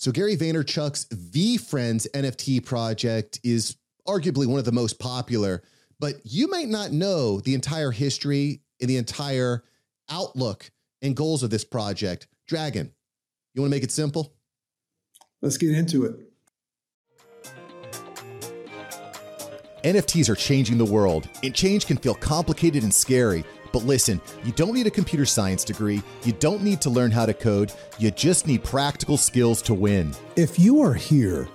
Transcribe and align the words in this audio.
So, 0.00 0.12
Gary 0.12 0.36
Vaynerchuk's 0.36 1.06
VeeFriends 1.06 2.06
NFT 2.12 2.64
project 2.64 3.40
is 3.42 3.76
arguably 4.06 4.46
one 4.46 4.60
of 4.60 4.64
the 4.64 4.70
most 4.70 5.00
popular, 5.00 5.64
but 5.98 6.14
you 6.22 6.46
might 6.46 6.68
not 6.68 6.92
know 6.92 7.40
the 7.40 7.52
entire 7.52 7.90
history 7.90 8.62
and 8.80 8.88
the 8.88 8.96
entire 8.96 9.64
outlook 10.08 10.70
and 11.02 11.16
goals 11.16 11.42
of 11.42 11.50
this 11.50 11.64
project. 11.64 12.28
Dragon, 12.46 12.92
you 13.54 13.60
want 13.60 13.72
to 13.72 13.76
make 13.76 13.82
it 13.82 13.90
simple? 13.90 14.36
Let's 15.42 15.56
get 15.56 15.72
into 15.72 16.04
it. 16.04 16.14
NFTs 19.82 20.28
are 20.28 20.36
changing 20.36 20.78
the 20.78 20.84
world, 20.84 21.28
and 21.42 21.52
change 21.52 21.86
can 21.86 21.96
feel 21.96 22.14
complicated 22.14 22.84
and 22.84 22.94
scary. 22.94 23.42
But 23.72 23.84
listen, 23.84 24.20
you 24.44 24.52
don't 24.52 24.74
need 24.74 24.86
a 24.86 24.90
computer 24.90 25.26
science 25.26 25.64
degree, 25.64 26.02
you 26.24 26.32
don't 26.32 26.62
need 26.62 26.80
to 26.82 26.90
learn 26.90 27.10
how 27.10 27.26
to 27.26 27.34
code, 27.34 27.72
you 27.98 28.10
just 28.10 28.46
need 28.46 28.64
practical 28.64 29.16
skills 29.16 29.60
to 29.62 29.74
win. 29.74 30.14
If 30.36 30.58
you 30.58 30.80
are 30.80 30.94
here, 30.94 31.48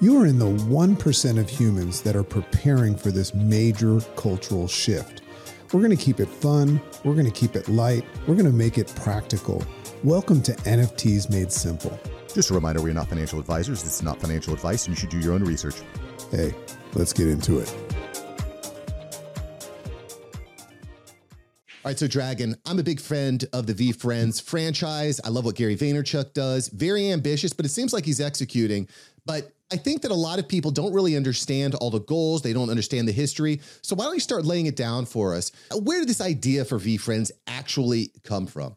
you 0.00 0.20
are 0.20 0.26
in 0.26 0.38
the 0.38 0.46
1% 0.46 1.38
of 1.38 1.48
humans 1.48 2.00
that 2.02 2.16
are 2.16 2.24
preparing 2.24 2.96
for 2.96 3.10
this 3.10 3.34
major 3.34 4.00
cultural 4.16 4.66
shift. 4.66 5.22
We're 5.72 5.80
going 5.80 5.96
to 5.96 6.02
keep 6.02 6.18
it 6.18 6.28
fun, 6.28 6.80
we're 7.04 7.14
going 7.14 7.26
to 7.26 7.32
keep 7.32 7.54
it 7.54 7.68
light, 7.68 8.04
we're 8.26 8.34
going 8.34 8.46
to 8.46 8.52
make 8.52 8.78
it 8.78 8.92
practical. 8.96 9.62
Welcome 10.02 10.42
to 10.42 10.52
NFTs 10.52 11.30
Made 11.30 11.52
Simple. 11.52 12.00
Just 12.34 12.50
a 12.50 12.54
reminder 12.54 12.80
we're 12.80 12.94
not 12.94 13.08
financial 13.08 13.38
advisors, 13.38 13.82
this 13.82 13.96
is 13.96 14.02
not 14.02 14.20
financial 14.20 14.54
advice, 14.54 14.86
and 14.86 14.96
you 14.96 15.00
should 15.00 15.10
do 15.10 15.18
your 15.18 15.34
own 15.34 15.44
research. 15.44 15.76
Hey, 16.30 16.54
let's 16.94 17.12
get 17.12 17.28
into 17.28 17.58
it. 17.58 17.89
Right, 21.90 21.98
so 21.98 22.06
Dragon, 22.06 22.54
I'm 22.66 22.78
a 22.78 22.84
big 22.84 23.00
friend 23.00 23.44
of 23.52 23.66
the 23.66 23.74
VeeFriends 23.74 24.40
franchise. 24.40 25.20
I 25.24 25.28
love 25.28 25.44
what 25.44 25.56
Gary 25.56 25.74
Vaynerchuk 25.74 26.34
does. 26.34 26.68
Very 26.68 27.10
ambitious, 27.10 27.52
but 27.52 27.66
it 27.66 27.70
seems 27.70 27.92
like 27.92 28.04
he's 28.04 28.20
executing. 28.20 28.86
But 29.26 29.50
I 29.72 29.76
think 29.76 30.02
that 30.02 30.12
a 30.12 30.14
lot 30.14 30.38
of 30.38 30.46
people 30.46 30.70
don't 30.70 30.92
really 30.92 31.16
understand 31.16 31.74
all 31.74 31.90
the 31.90 31.98
goals. 31.98 32.42
They 32.42 32.52
don't 32.52 32.70
understand 32.70 33.08
the 33.08 33.12
history. 33.12 33.60
So 33.82 33.96
why 33.96 34.04
don't 34.04 34.14
you 34.14 34.20
start 34.20 34.44
laying 34.44 34.66
it 34.66 34.76
down 34.76 35.04
for 35.04 35.34
us? 35.34 35.50
Where 35.74 35.98
did 35.98 36.08
this 36.08 36.20
idea 36.20 36.64
for 36.64 36.78
VeeFriends 36.78 37.32
actually 37.48 38.12
come 38.22 38.46
from? 38.46 38.76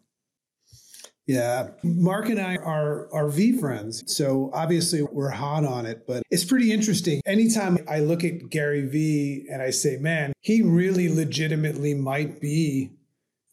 Yeah, 1.28 1.70
Mark 1.84 2.30
and 2.30 2.40
I 2.40 2.58
are 2.58 3.14
are 3.14 3.30
VeeFriends, 3.30 4.10
so 4.10 4.50
obviously 4.54 5.04
we're 5.04 5.30
hot 5.30 5.64
on 5.64 5.86
it. 5.86 6.06
But 6.06 6.24
it's 6.30 6.44
pretty 6.44 6.74
interesting. 6.74 7.22
Anytime 7.26 7.78
I 7.88 8.00
look 8.00 8.26
at 8.26 8.50
Gary 8.50 8.86
Vee 8.86 9.48
and 9.50 9.62
I 9.62 9.70
say, 9.70 9.96
"Man, 9.96 10.34
he 10.42 10.62
really 10.62 11.08
legitimately 11.08 11.94
might 11.94 12.42
be 12.42 12.92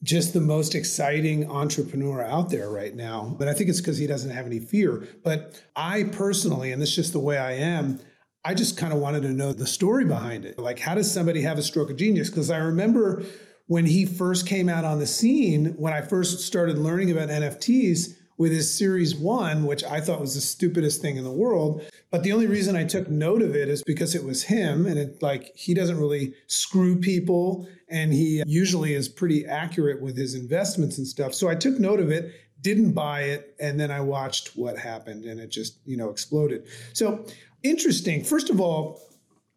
just 0.03 0.33
the 0.33 0.41
most 0.41 0.75
exciting 0.75 1.48
entrepreneur 1.51 2.23
out 2.23 2.51
there 2.51 2.70
right 2.70 2.95
now." 2.95 3.34
But 3.39 3.48
I 3.48 3.55
think 3.55 3.69
it's 3.69 3.81
because 3.81 3.98
he 3.98 4.06
doesn't 4.06 4.31
have 4.31 4.47
any 4.47 4.59
fear. 4.59 5.06
But 5.23 5.62
I 5.77 6.05
personally, 6.05 6.73
and 6.73 6.81
this 6.81 6.91
is 6.91 6.97
just 6.97 7.12
the 7.12 7.20
way 7.20 7.39
I 7.39 7.53
am. 7.53 8.01
I 8.45 8.55
just 8.55 8.77
kind 8.78 8.93
of 8.93 8.98
wanted 8.98 9.23
to 9.23 9.33
know 9.33 9.53
the 9.53 9.67
story 9.67 10.06
behind 10.06 10.47
it. 10.47 10.59
Like, 10.59 10.78
how 10.78 10.95
does 10.95 11.12
somebody 11.12 11.43
have 11.43 11.59
a 11.59 11.62
stroke 11.62 11.91
of 11.91 11.97
genius? 11.97 12.31
Because 12.31 12.51
I 12.51 12.56
remember 12.56 13.23
when 13.67 13.87
he 13.87 14.06
first 14.06 14.47
came 14.47 14.69
out 14.69 14.84
on 14.84 14.98
the 14.98 15.06
scene, 15.06 15.75
when 15.77 15.93
I 15.93 16.01
first 16.01 16.41
started 16.41 16.78
learning 16.78 17.11
about 17.11 17.28
NFTs 17.28 18.15
with 18.41 18.53
his 18.53 18.73
Series 18.73 19.15
One, 19.15 19.67
which 19.67 19.85
I 19.85 20.01
thought 20.01 20.19
was 20.19 20.35
the 20.35 20.41
stupidest 20.41 21.03
thing 21.03 21.19
in 21.19 21.25
the 21.25 21.31
world. 21.31 21.83
But 22.11 22.23
the 22.23 22.33
only 22.33 22.47
reason 22.47 22.75
I 22.75 22.85
took 22.85 23.07
note 23.11 23.43
of 23.43 23.55
it 23.55 23.69
is 23.69 23.83
because 23.83 24.15
it 24.15 24.25
was 24.25 24.45
him, 24.45 24.87
and 24.87 24.99
it 24.99 25.21
like 25.21 25.55
he 25.55 25.75
doesn't 25.75 26.01
really 26.01 26.33
screw 26.47 26.99
people, 26.99 27.69
and 27.91 28.15
he 28.15 28.43
usually 28.47 28.95
is 28.95 29.11
pretty 29.11 29.45
accurate 29.45 30.01
with 30.01 30.17
his 30.17 30.35
investments 30.35 30.97
and 30.97 31.07
stuff. 31.07 31.35
So 31.35 31.51
I 31.51 31.55
took 31.55 31.79
note 31.79 32.01
of 32.01 32.11
it, 32.11 32.33
didn't 32.63 32.93
buy 32.93 33.25
it, 33.25 33.55
and 33.61 33.79
then 33.79 33.91
I 33.91 34.01
watched 34.01 34.57
what 34.57 34.79
happened, 34.79 35.27
and 35.27 35.39
it 35.39 35.51
just 35.51 35.77
you 35.85 35.99
know 35.99 36.09
exploded. 36.09 36.67
So 36.95 37.27
interesting. 37.63 38.25
First 38.25 38.49
of 38.49 38.59
all, 38.59 39.03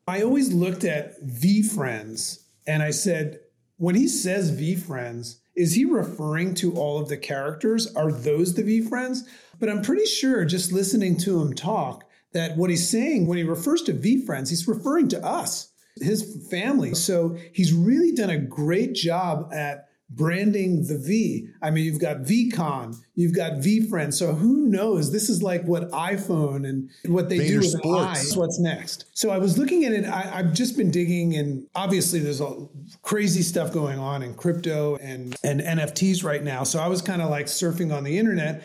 I 0.10 0.24
always 0.24 0.52
looked 0.52 0.84
at 0.84 1.24
VeeFriends 1.26 2.44
and 2.68 2.84
I 2.84 2.92
said 2.92 3.40
when 3.78 3.96
he 3.96 4.10
says 4.10 4.52
VeeFriends, 4.52 5.38
is 5.56 5.76
he 5.76 5.86
referring 5.86 6.56
to 6.56 6.74
all 6.74 7.00
of 7.00 7.10
the 7.10 7.18
characters? 7.18 7.94
Are 7.96 8.12
those 8.12 8.54
the 8.54 8.64
VeeFriends? 8.64 9.20
But 9.60 9.70
I'm 9.70 9.82
pretty 9.82 10.06
sure 10.06 10.46
just 10.46 10.72
listening 10.72 11.18
to 11.20 11.42
him 11.42 11.54
talk 11.54 12.04
that 12.34 12.58
what 12.58 12.70
he's 12.70 12.90
saying 12.90 13.28
when 13.28 13.38
he 13.38 13.44
refers 13.44 13.82
to 13.84 13.94
VeeFriends, 13.94 14.50
he's 14.50 14.68
referring 14.68 15.08
to 15.10 15.24
us, 15.24 15.72
his 15.98 16.48
family. 16.50 16.96
So 16.96 17.38
he's 17.54 17.74
really 17.74 18.12
done 18.12 18.32
a 18.32 18.40
great 18.40 18.94
job 18.94 19.52
at 19.54 19.88
branding 20.16 20.86
the 20.88 20.98
V. 20.98 21.50
I 21.62 21.72
mean, 21.72 21.86
you've 21.86 22.00
got 22.00 22.18
VeeCon, 22.18 22.96
you've 23.16 23.36
got 23.36 23.54
VeeFriend. 23.54 24.14
So 24.14 24.34
who 24.34 24.68
knows? 24.68 25.12
This 25.12 25.30
is 25.30 25.42
like 25.42 25.64
what 25.64 25.90
iPhone 25.92 26.68
and 26.68 26.90
what 27.06 27.30
they 27.30 27.40
Vayner 27.40 27.48
do 27.48 27.60
with 27.60 27.72
Sports. 27.72 28.36
What's 28.36 28.60
next? 28.60 29.06
So 29.14 29.30
I 29.30 29.38
was 29.38 29.58
looking 29.58 29.86
at 29.86 29.94
it. 29.94 30.06
I, 30.06 30.22
have 30.22 30.54
just 30.54 30.78
been 30.78 30.92
digging, 30.92 31.36
and 31.36 31.68
obviously 31.76 32.20
there's 32.20 32.42
a 32.42 32.68
crazy 33.02 33.42
stuff 33.42 33.74
going 33.74 34.00
on 34.00 34.24
in 34.24 34.34
crypto 34.34 34.98
and 34.98 35.36
and 35.44 35.62
NFTs 35.62 36.24
right 36.24 36.44
now. 36.44 36.64
So 36.64 36.80
I 36.80 36.88
was 36.88 37.02
kind 37.02 37.22
of 37.22 37.30
like 37.30 37.48
surfing 37.48 37.96
on 37.96 38.04
the 38.04 38.18
internet. 38.18 38.64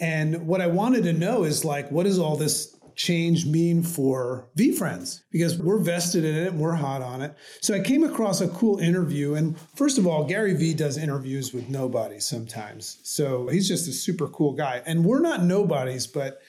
And 0.00 0.46
what 0.46 0.62
I 0.62 0.66
wanted 0.66 1.04
to 1.04 1.12
know 1.12 1.44
is 1.44 1.62
like, 1.62 1.90
what 1.90 2.06
is 2.06 2.18
all 2.18 2.36
this 2.36 2.74
change 2.96 3.46
mean 3.46 3.82
for 3.82 4.48
VeeFriends? 4.56 5.22
Because 5.30 5.58
we're 5.58 5.78
vested 5.78 6.24
in 6.24 6.34
it 6.34 6.48
and 6.48 6.60
we're 6.60 6.74
hot 6.74 7.02
on 7.02 7.22
it. 7.22 7.34
So 7.60 7.74
I 7.74 7.80
came 7.80 8.04
across 8.04 8.40
a 8.40 8.48
cool 8.48 8.78
interview. 8.78 9.34
And 9.34 9.58
first 9.74 9.98
of 9.98 10.06
all, 10.06 10.24
Gary 10.24 10.54
Vee 10.54 10.74
does 10.74 10.98
interviews 10.98 11.52
with 11.52 11.68
nobodies 11.68 12.26
sometimes. 12.26 12.98
So 13.02 13.48
he's 13.48 13.68
just 13.68 13.88
a 13.88 13.92
super 13.92 14.28
cool 14.28 14.52
guy. 14.52 14.82
And 14.86 15.04
we're 15.04 15.20
not 15.20 15.42
nobodies, 15.42 16.06
but 16.06 16.40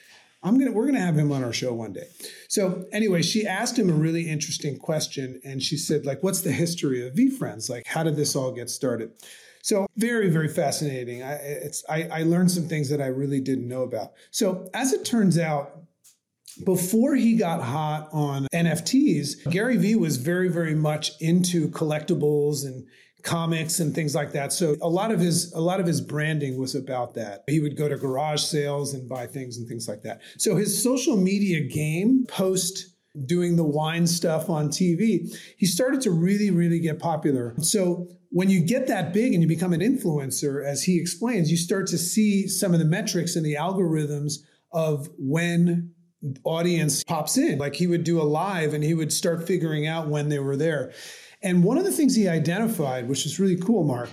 I'm 0.44 0.58
gonna 0.58 0.72
we're 0.72 0.88
gonna 0.88 1.00
have 1.00 1.18
him 1.18 1.32
on 1.32 1.44
our 1.44 1.54
show 1.54 1.74
one 1.74 1.94
day. 1.94 2.08
So 2.48 2.86
anyway, 2.92 3.22
she 3.22 3.46
asked 3.46 3.78
him 3.78 3.90
a 3.90 3.94
really 3.94 4.28
interesting 4.28 4.78
question, 4.78 5.40
and 5.44 5.62
she 5.62 5.78
said, 5.78 6.06
like, 6.06 6.24
what's 6.24 6.42
the 6.42 6.52
history 6.52 7.06
of 7.06 7.14
VeeFriends? 7.14 7.70
Like, 7.70 7.86
how 7.86 8.02
did 8.04 8.16
this 8.16 8.36
all 8.36 8.52
get 8.52 8.70
started? 8.70 9.12
So 9.62 9.86
very, 9.96 10.30
very 10.30 10.48
fascinating. 10.48 11.22
I, 11.22 11.34
it's 11.34 11.84
I, 11.88 12.04
I 12.12 12.24
learned 12.24 12.50
some 12.50 12.68
things 12.68 12.90
that 12.90 13.02
I 13.02 13.08
really 13.08 13.40
didn't 13.40 13.68
know 13.68 13.84
about. 13.84 14.14
So 14.32 14.70
as 14.74 14.94
it 14.94 15.06
turns 15.06 15.38
out, 15.38 15.84
before 16.66 17.16
he 17.16 17.36
got 17.36 17.62
hot 17.62 18.10
on 18.12 18.48
NFTs, 18.54 19.50
Gary 19.52 19.78
Vee 19.78 19.96
was 19.96 20.18
very, 20.18 20.50
very 20.50 20.76
much 20.76 21.12
into 21.20 21.70
collectibles 21.70 22.66
and 22.66 22.86
comics 23.24 23.80
and 23.80 23.94
things 23.94 24.16
like 24.16 24.32
that. 24.32 24.52
So 24.52 24.76
a 24.82 24.90
lot 24.90 25.12
of 25.12 25.20
his 25.20 25.54
a 25.54 25.62
lot 25.62 25.80
of 25.80 25.86
his 25.86 26.02
branding 26.02 26.60
was 26.60 26.76
about 26.76 27.14
that. 27.16 27.44
He 27.48 27.60
would 27.60 27.78
go 27.78 27.88
to 27.88 27.96
garage 27.96 28.42
sales 28.42 28.94
and 28.94 29.08
buy 29.08 29.28
things 29.28 29.58
and 29.58 29.68
things 29.68 29.88
like 29.88 30.04
that. 30.04 30.22
So 30.38 30.56
his 30.56 30.82
social 30.82 31.18
media 31.18 31.62
game 31.62 32.26
post 32.28 32.88
doing 33.26 33.58
the 33.58 33.64
wine 33.64 34.08
stuff 34.08 34.50
on 34.50 34.70
TV, 34.70 35.36
he 35.58 35.66
started 35.66 36.02
to 36.02 36.12
really 36.12 36.52
really 36.52 36.80
get 36.80 37.00
popular. 37.00 37.54
So 37.62 38.08
when 38.30 38.50
you 38.50 38.62
get 38.62 38.88
that 38.88 39.14
big 39.14 39.34
and 39.34 39.44
you 39.44 39.48
become 39.48 39.74
an 39.74 39.82
influencer 39.82 40.66
as 40.66 40.84
he 40.84 41.00
explains, 41.00 41.52
you 41.52 41.58
start 41.58 41.88
to 41.88 41.98
see 41.98 42.48
some 42.48 42.74
of 42.74 42.80
the 42.80 42.86
metrics 42.86 43.36
and 43.36 43.46
the 43.46 43.56
algorithms 43.56 44.36
of 44.72 45.10
when 45.18 45.94
audience 46.44 47.04
pops 47.04 47.38
in. 47.38 47.58
Like 47.58 47.76
he 47.76 47.88
would 47.88 48.04
do 48.04 48.22
a 48.22 48.24
live 48.24 48.74
and 48.74 48.84
he 48.84 48.94
would 48.94 49.12
start 49.12 49.48
figuring 49.48 49.88
out 49.88 50.08
when 50.08 50.30
they 50.30 50.40
were 50.40 50.58
there. 50.58 50.94
And 51.42 51.64
one 51.64 51.78
of 51.78 51.84
the 51.84 51.92
things 51.92 52.16
he 52.16 52.28
identified, 52.28 53.08
which 53.08 53.26
is 53.26 53.40
really 53.40 53.58
cool, 53.58 53.84
Mark, 53.84 54.10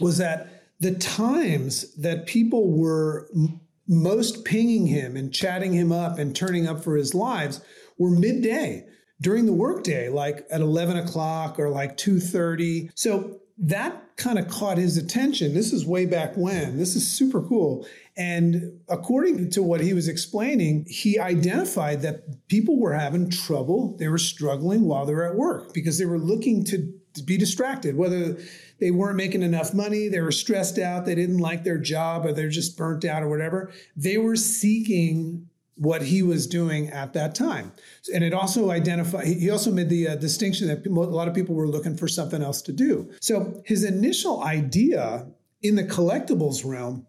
was 0.00 0.18
that 0.18 0.64
the 0.80 0.94
times 0.94 1.94
that 1.96 2.26
people 2.26 2.76
were 2.76 3.28
m- 3.34 3.60
most 3.88 4.44
pinging 4.44 4.86
him 4.86 5.16
and 5.16 5.32
chatting 5.32 5.72
him 5.72 5.92
up 5.92 6.18
and 6.18 6.34
turning 6.34 6.66
up 6.66 6.82
for 6.82 6.96
his 6.96 7.14
lives 7.14 7.60
were 7.98 8.10
midday 8.10 8.86
during 9.20 9.46
the 9.46 9.52
workday, 9.52 10.08
like 10.08 10.46
at 10.50 10.60
11 10.60 10.96
o'clock 10.98 11.58
or 11.58 11.70
like 11.70 11.96
2.30. 11.96 12.90
So 12.94 13.40
that 13.56 14.16
kind 14.16 14.38
of 14.38 14.48
caught 14.48 14.78
his 14.78 14.96
attention. 14.96 15.54
This 15.54 15.72
is 15.72 15.86
way 15.86 16.06
back 16.06 16.36
when. 16.36 16.76
This 16.76 16.96
is 16.96 17.06
super 17.06 17.40
cool. 17.40 17.86
And 18.16 18.80
according 18.88 19.50
to 19.50 19.62
what 19.62 19.80
he 19.80 19.92
was 19.92 20.08
explaining, 20.08 20.86
he 20.88 21.18
identified 21.18 22.02
that 22.02 22.48
people 22.48 22.78
were 22.78 22.94
having 22.94 23.30
trouble. 23.30 23.96
They 23.98 24.08
were 24.08 24.18
struggling 24.18 24.84
while 24.84 25.06
they 25.06 25.14
were 25.14 25.28
at 25.28 25.36
work 25.36 25.72
because 25.72 25.98
they 25.98 26.04
were 26.04 26.18
looking 26.18 26.64
to, 26.64 26.92
be 27.24 27.36
distracted, 27.36 27.96
whether 27.96 28.36
they 28.80 28.90
weren't 28.90 29.14
making 29.16 29.44
enough 29.44 29.72
money, 29.72 30.08
they 30.08 30.20
were 30.20 30.32
stressed 30.32 30.80
out, 30.80 31.06
they 31.06 31.14
didn't 31.14 31.38
like 31.38 31.62
their 31.62 31.78
job, 31.78 32.26
or 32.26 32.32
they're 32.32 32.48
just 32.48 32.76
burnt 32.76 33.04
out 33.04 33.22
or 33.22 33.28
whatever. 33.28 33.72
They 33.94 34.18
were 34.18 34.34
seeking 34.34 35.48
what 35.76 36.02
he 36.02 36.22
was 36.22 36.46
doing 36.46 36.88
at 36.90 37.12
that 37.14 37.34
time. 37.34 37.72
And 38.12 38.22
it 38.22 38.32
also 38.32 38.70
identified, 38.70 39.26
he 39.26 39.50
also 39.50 39.72
made 39.72 39.88
the 39.88 40.08
uh, 40.08 40.16
distinction 40.16 40.68
that 40.68 40.86
a 40.86 40.90
lot 40.90 41.28
of 41.28 41.34
people 41.34 41.54
were 41.54 41.68
looking 41.68 41.96
for 41.96 42.06
something 42.06 42.42
else 42.42 42.62
to 42.62 42.72
do. 42.72 43.10
So 43.20 43.62
his 43.64 43.84
initial 43.84 44.42
idea 44.44 45.26
in 45.62 45.74
the 45.74 45.84
collectibles 45.84 46.64
realm 46.64 47.06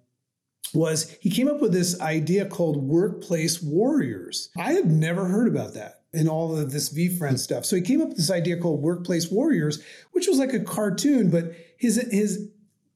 was 0.73 1.15
he 1.21 1.29
came 1.29 1.47
up 1.47 1.61
with 1.61 1.71
this 1.71 2.01
idea 2.01 2.45
called 2.45 2.77
workplace 2.77 3.61
warriors. 3.61 4.49
I 4.57 4.73
had 4.73 4.87
never 4.87 5.25
heard 5.25 5.47
about 5.47 5.73
that 5.75 6.01
in 6.13 6.27
all 6.27 6.57
of 6.57 6.71
this 6.71 6.93
VeeFriend 6.93 7.37
stuff. 7.39 7.65
So 7.65 7.75
he 7.75 7.81
came 7.81 8.01
up 8.01 8.09
with 8.09 8.17
this 8.17 8.31
idea 8.31 8.57
called 8.57 8.81
workplace 8.81 9.29
warriors, 9.29 9.83
which 10.13 10.27
was 10.27 10.39
like 10.39 10.53
a 10.53 10.59
cartoon, 10.59 11.29
but 11.29 11.53
his 11.77 11.97
his 12.11 12.49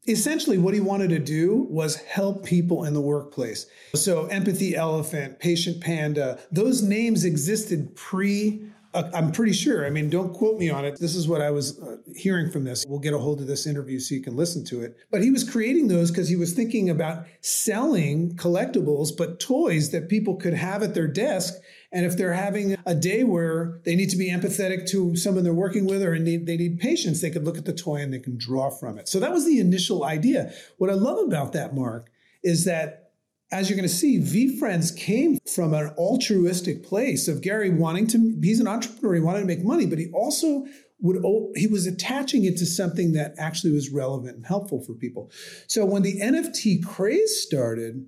essentially 0.09 0.57
what 0.57 0.73
he 0.73 0.79
wanted 0.79 1.09
to 1.11 1.19
do 1.19 1.67
was 1.69 1.97
help 1.97 2.43
people 2.43 2.85
in 2.85 2.93
the 2.93 3.01
workplace. 3.01 3.67
So, 3.95 4.25
Empathy 4.27 4.75
Elephant, 4.75 5.39
Patient 5.39 5.81
Panda, 5.81 6.39
those 6.51 6.81
names 6.81 7.23
existed 7.23 7.95
pre 7.95 8.61
uh, 8.93 9.09
I'm 9.13 9.31
pretty 9.31 9.53
sure. 9.53 9.85
I 9.85 9.91
mean, 9.91 10.09
don't 10.09 10.33
quote 10.33 10.57
me 10.57 10.69
on 10.69 10.83
it. 10.83 10.99
This 10.99 11.15
is 11.15 11.27
what 11.27 11.41
I 11.41 11.51
was 11.51 11.79
uh, 11.79 11.97
hearing 12.15 12.49
from 12.49 12.63
this. 12.63 12.85
We'll 12.87 12.99
get 12.99 13.13
a 13.13 13.19
hold 13.19 13.39
of 13.39 13.45
this 13.45 13.67
interview 13.67 13.99
so 13.99 14.15
you 14.15 14.21
can 14.21 14.35
listen 14.35 14.65
to 14.65 14.81
it. 14.81 14.97
But 15.11 15.21
he 15.21 15.29
was 15.29 15.47
creating 15.47 15.89
those 15.89 16.09
because 16.09 16.27
he 16.27 16.35
was 16.35 16.53
thinking 16.53 16.89
about 16.89 17.25
selling 17.41 18.35
collectibles, 18.35 19.15
but 19.15 19.39
toys 19.39 19.91
that 19.91 20.09
people 20.09 20.37
could 20.37 20.55
have 20.55 20.81
at 20.81 20.95
their 20.95 21.07
desk. 21.07 21.53
And 21.91 22.05
if 22.05 22.17
they're 22.17 22.33
having 22.33 22.77
a 22.85 22.93
day 22.93 23.23
where 23.23 23.79
they 23.83 23.95
need 23.95 24.11
to 24.11 24.17
be 24.17 24.29
empathetic 24.29 24.87
to 24.91 25.15
someone 25.15 25.43
they're 25.43 25.53
working 25.53 25.87
with 25.87 26.03
or 26.03 26.17
need, 26.19 26.45
they 26.45 26.57
need 26.57 26.79
patience, 26.79 27.21
they 27.21 27.31
could 27.31 27.45
look 27.45 27.57
at 27.57 27.65
the 27.65 27.73
toy 27.73 27.97
and 27.97 28.13
they 28.13 28.19
can 28.19 28.37
draw 28.37 28.69
from 28.69 28.99
it. 28.99 29.07
So 29.09 29.19
that 29.19 29.31
was 29.31 29.45
the 29.45 29.59
initial 29.59 30.05
idea. 30.05 30.53
What 30.77 30.91
I 30.91 30.93
love 30.93 31.17
about 31.25 31.53
that, 31.53 31.75
Mark, 31.75 32.11
is 32.43 32.65
that 32.65 33.09
as 33.51 33.69
you're 33.69 33.77
going 33.77 33.89
to 33.89 33.93
see, 33.93 34.19
VeeFriends 34.19 34.95
came 34.95 35.39
from 35.51 35.73
an 35.73 35.89
altruistic 35.97 36.83
place 36.83 37.27
of 37.27 37.41
Gary 37.41 37.71
wanting 37.71 38.05
to, 38.07 38.37
he's 38.41 38.59
an 38.59 38.67
entrepreneur, 38.67 39.15
he 39.15 39.21
wanted 39.21 39.39
to 39.39 39.45
make 39.45 39.63
money, 39.63 39.87
but 39.87 39.97
he 39.97 40.11
also 40.11 40.67
would, 41.01 41.23
he 41.55 41.65
was 41.65 41.87
attaching 41.87 42.45
it 42.45 42.57
to 42.57 42.65
something 42.65 43.13
that 43.13 43.33
actually 43.39 43.71
was 43.71 43.89
relevant 43.89 44.35
and 44.35 44.45
helpful 44.45 44.81
for 44.83 44.93
people. 44.93 45.31
So 45.65 45.83
when 45.85 46.03
the 46.03 46.19
NFT 46.19 46.85
craze 46.85 47.41
started, 47.41 48.05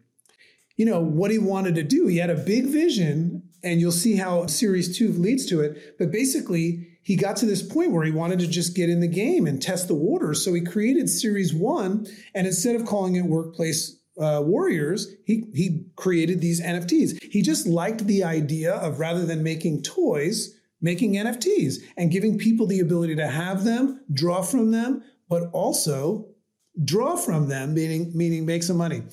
you 0.78 0.86
know, 0.86 1.00
what 1.00 1.31
he 1.31 1.39
wanted 1.39 1.75
to 1.75 1.83
do, 1.83 2.07
he 2.07 2.18
had 2.18 2.30
a 2.30 2.36
big 2.36 2.66
vision, 2.66 3.40
and 3.63 3.79
you'll 3.79 3.91
see 3.91 4.15
how 4.15 4.47
series 4.47 4.97
two 4.97 5.09
leads 5.13 5.45
to 5.47 5.61
it. 5.61 5.97
But 5.97 6.11
basically, 6.11 6.87
he 7.03 7.15
got 7.15 7.35
to 7.37 7.45
this 7.45 7.63
point 7.63 7.91
where 7.91 8.05
he 8.05 8.11
wanted 8.11 8.39
to 8.39 8.47
just 8.47 8.75
get 8.75 8.89
in 8.89 8.99
the 8.99 9.07
game 9.07 9.47
and 9.47 9.61
test 9.61 9.87
the 9.87 9.95
waters. 9.95 10.43
So 10.43 10.53
he 10.53 10.61
created 10.61 11.09
series 11.09 11.53
one, 11.53 12.07
and 12.35 12.45
instead 12.45 12.75
of 12.75 12.85
calling 12.85 13.15
it 13.15 13.25
Workplace 13.25 13.97
uh, 14.19 14.41
warriors, 14.43 15.13
he 15.25 15.45
he 15.53 15.85
created 15.95 16.41
these 16.41 16.61
NFTs. 16.61 17.23
He 17.23 17.41
just 17.41 17.65
liked 17.65 18.05
the 18.05 18.23
idea 18.23 18.73
of 18.73 18.99
rather 18.99 19.25
than 19.25 19.41
making 19.43 19.83
toys, 19.83 20.59
making 20.79 21.13
NFTs 21.13 21.77
and 21.97 22.11
giving 22.11 22.37
people 22.37 22.67
the 22.67 22.79
ability 22.79 23.15
to 23.15 23.27
have 23.27 23.63
them, 23.63 24.01
draw 24.13 24.41
from 24.41 24.71
them, 24.71 25.03
but 25.29 25.49
also 25.53 26.27
draw 26.83 27.15
from 27.15 27.47
them, 27.47 27.73
meaning 27.73 28.11
meaning 28.13 28.45
make 28.45 28.63
some 28.63 28.77
money. 28.77 29.03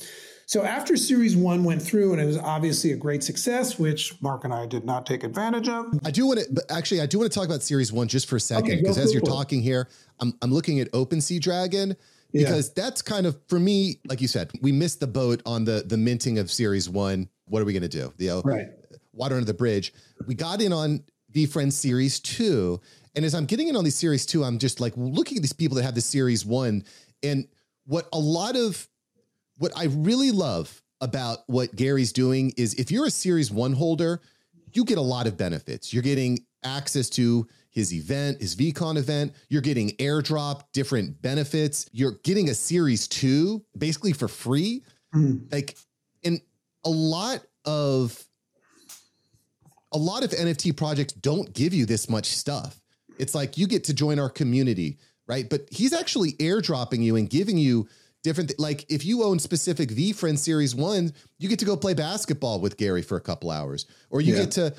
So 0.48 0.62
after 0.62 0.96
series 0.96 1.36
one 1.36 1.62
went 1.62 1.82
through 1.82 2.12
and 2.12 2.22
it 2.22 2.24
was 2.24 2.38
obviously 2.38 2.92
a 2.92 2.96
great 2.96 3.22
success, 3.22 3.78
which 3.78 4.14
Mark 4.22 4.44
and 4.44 4.54
I 4.54 4.64
did 4.64 4.82
not 4.82 5.04
take 5.04 5.22
advantage 5.22 5.68
of. 5.68 6.00
I 6.06 6.10
do 6.10 6.26
want 6.26 6.40
to, 6.40 6.46
but 6.50 6.64
actually, 6.70 7.02
I 7.02 7.06
do 7.06 7.18
want 7.18 7.30
to 7.30 7.38
talk 7.38 7.46
about 7.46 7.62
series 7.62 7.92
one 7.92 8.08
just 8.08 8.30
for 8.30 8.36
a 8.36 8.40
second 8.40 8.78
because 8.78 8.96
okay, 8.96 9.04
as 9.04 9.12
you're 9.12 9.20
talking 9.20 9.60
here, 9.60 9.90
I'm, 10.20 10.32
I'm 10.40 10.50
looking 10.50 10.80
at 10.80 10.90
OpenSea 10.92 11.38
Dragon 11.38 11.94
because 12.32 12.68
yeah. 12.68 12.82
that's 12.82 13.02
kind 13.02 13.26
of 13.26 13.38
for 13.46 13.60
me, 13.60 14.00
like 14.06 14.22
you 14.22 14.26
said, 14.26 14.50
we 14.62 14.72
missed 14.72 15.00
the 15.00 15.06
boat 15.06 15.42
on 15.44 15.66
the 15.66 15.84
the 15.86 15.98
minting 15.98 16.38
of 16.38 16.50
series 16.50 16.88
one. 16.88 17.28
What 17.48 17.60
are 17.60 17.66
we 17.66 17.74
going 17.74 17.82
to 17.82 17.88
do? 17.88 18.14
The 18.16 18.30
uh, 18.30 18.40
right. 18.40 18.68
water 19.12 19.34
under 19.34 19.44
the 19.44 19.52
bridge. 19.52 19.92
We 20.26 20.34
got 20.34 20.62
in 20.62 20.72
on 20.72 21.04
VeeFriends 21.30 21.72
series 21.72 22.20
two, 22.20 22.80
and 23.14 23.22
as 23.22 23.34
I'm 23.34 23.44
getting 23.44 23.68
in 23.68 23.76
on 23.76 23.84
these 23.84 23.96
series 23.96 24.24
two, 24.24 24.44
I'm 24.44 24.58
just 24.58 24.80
like 24.80 24.94
looking 24.96 25.36
at 25.36 25.42
these 25.42 25.52
people 25.52 25.76
that 25.76 25.82
have 25.82 25.94
the 25.94 26.00
series 26.00 26.46
one, 26.46 26.84
and 27.22 27.46
what 27.84 28.08
a 28.14 28.18
lot 28.18 28.56
of 28.56 28.88
what 29.58 29.72
I 29.76 29.84
really 29.84 30.30
love 30.30 30.82
about 31.00 31.38
what 31.46 31.74
Gary's 31.76 32.12
doing 32.12 32.52
is 32.56 32.74
if 32.74 32.90
you're 32.90 33.06
a 33.06 33.10
series 33.10 33.50
one 33.50 33.72
holder, 33.72 34.20
you 34.72 34.84
get 34.84 34.98
a 34.98 35.02
lot 35.02 35.26
of 35.26 35.36
benefits. 35.36 35.92
You're 35.92 36.02
getting 36.02 36.44
access 36.64 37.08
to 37.10 37.46
his 37.70 37.92
event, 37.94 38.40
his 38.40 38.56
VeeCon 38.56 38.96
event. 38.96 39.34
You're 39.48 39.62
getting 39.62 39.90
airdrop, 39.92 40.62
different 40.72 41.20
benefits. 41.22 41.88
You're 41.92 42.18
getting 42.24 42.48
a 42.48 42.54
series 42.54 43.06
two 43.06 43.64
basically 43.76 44.12
for 44.12 44.28
free. 44.28 44.82
Mm. 45.14 45.52
Like, 45.52 45.76
and 46.24 46.40
a 46.84 46.90
lot 46.90 47.42
of 47.64 48.24
a 49.92 49.98
lot 49.98 50.22
of 50.22 50.30
NFT 50.30 50.76
projects 50.76 51.14
don't 51.14 51.52
give 51.52 51.72
you 51.72 51.86
this 51.86 52.10
much 52.10 52.26
stuff. 52.26 52.80
It's 53.18 53.34
like 53.34 53.56
you 53.56 53.66
get 53.66 53.84
to 53.84 53.94
join 53.94 54.18
our 54.18 54.28
community, 54.28 54.98
right? 55.26 55.48
But 55.48 55.68
he's 55.70 55.92
actually 55.92 56.32
airdropping 56.34 57.02
you 57.02 57.16
and 57.16 57.28
giving 57.28 57.56
you 57.56 57.88
different 58.22 58.50
th- 58.50 58.58
like 58.58 58.84
if 58.88 59.04
you 59.04 59.22
own 59.22 59.38
specific 59.38 59.90
VeeFriend 59.90 60.38
series 60.38 60.74
1, 60.74 61.12
you 61.38 61.48
get 61.48 61.58
to 61.60 61.64
go 61.64 61.76
play 61.76 61.94
basketball 61.94 62.60
with 62.60 62.76
Gary 62.76 63.02
for 63.02 63.16
a 63.16 63.20
couple 63.20 63.50
hours 63.50 63.86
or 64.10 64.20
you 64.20 64.34
yeah. 64.34 64.40
get 64.40 64.50
to 64.52 64.74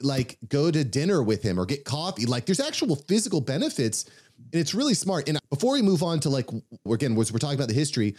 like 0.00 0.38
go 0.48 0.70
to 0.70 0.84
dinner 0.84 1.22
with 1.22 1.42
him 1.42 1.58
or 1.58 1.66
get 1.66 1.84
coffee. 1.84 2.26
Like 2.26 2.46
there's 2.46 2.60
actual 2.60 2.96
physical 2.96 3.40
benefits 3.40 4.04
and 4.52 4.60
it's 4.60 4.74
really 4.74 4.94
smart. 4.94 5.28
And 5.28 5.38
before 5.50 5.72
we 5.72 5.82
move 5.82 6.02
on 6.02 6.20
to 6.20 6.30
like, 6.30 6.48
again, 6.90 7.14
we're, 7.14 7.24
we're 7.32 7.38
talking 7.38 7.56
about 7.56 7.68
the 7.68 7.74
history, 7.74 8.16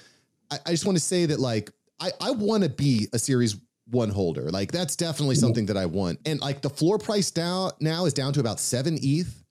I, 0.51 0.59
I 0.65 0.71
just 0.71 0.85
want 0.85 0.97
to 0.97 1.03
say 1.03 1.25
that 1.27 1.39
like, 1.39 1.71
I, 1.99 2.11
I 2.21 2.31
want 2.31 2.63
to 2.63 2.69
be 2.69 3.07
a 3.13 3.19
series 3.19 3.57
one 3.89 4.09
holder. 4.09 4.49
Like 4.49 4.71
that's 4.71 4.95
definitely 4.95 5.35
mm-hmm. 5.35 5.45
something 5.45 5.65
that 5.67 5.77
I 5.77 5.85
want. 5.85 6.19
And 6.25 6.39
like 6.39 6.61
the 6.61 6.69
floor 6.69 6.97
price 6.97 7.35
now, 7.35 7.71
now 7.79 8.05
is 8.05 8.13
down 8.13 8.33
to 8.33 8.39
about 8.39 8.59
seven 8.59 8.97
ETH. 9.01 9.43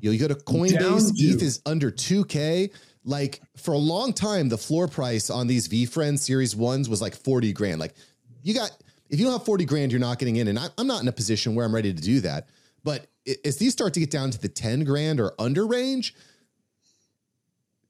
You 0.00 0.10
know, 0.10 0.12
you 0.12 0.18
go 0.18 0.28
to 0.28 0.34
Coinbase, 0.34 1.12
ETH 1.16 1.42
is 1.42 1.60
under 1.66 1.90
2K. 1.90 2.72
Like 3.08 3.40
for 3.56 3.72
a 3.72 3.78
long 3.78 4.12
time, 4.12 4.50
the 4.50 4.58
floor 4.58 4.86
price 4.86 5.30
on 5.30 5.46
these 5.46 5.66
VeeFriends 5.66 6.18
series 6.18 6.54
ones 6.54 6.90
was 6.90 7.00
like 7.00 7.16
40 7.16 7.54
grand. 7.54 7.80
Like 7.80 7.94
you 8.42 8.52
got 8.52 8.70
if 9.08 9.18
you 9.18 9.24
don't 9.24 9.32
have 9.32 9.46
40 9.46 9.64
grand, 9.64 9.90
you're 9.90 9.98
not 9.98 10.18
getting 10.18 10.36
in. 10.36 10.48
And 10.48 10.58
I, 10.58 10.68
am 10.76 10.86
not 10.86 11.00
in 11.00 11.08
a 11.08 11.12
position 11.12 11.54
where 11.54 11.64
I'm 11.64 11.74
ready 11.74 11.94
to 11.94 12.02
do 12.02 12.20
that. 12.20 12.48
But 12.84 13.06
as 13.46 13.56
these 13.56 13.72
start 13.72 13.94
to 13.94 14.00
get 14.00 14.10
down 14.10 14.30
to 14.30 14.38
the 14.38 14.48
10 14.48 14.84
grand 14.84 15.20
or 15.20 15.32
under 15.38 15.66
range, 15.66 16.14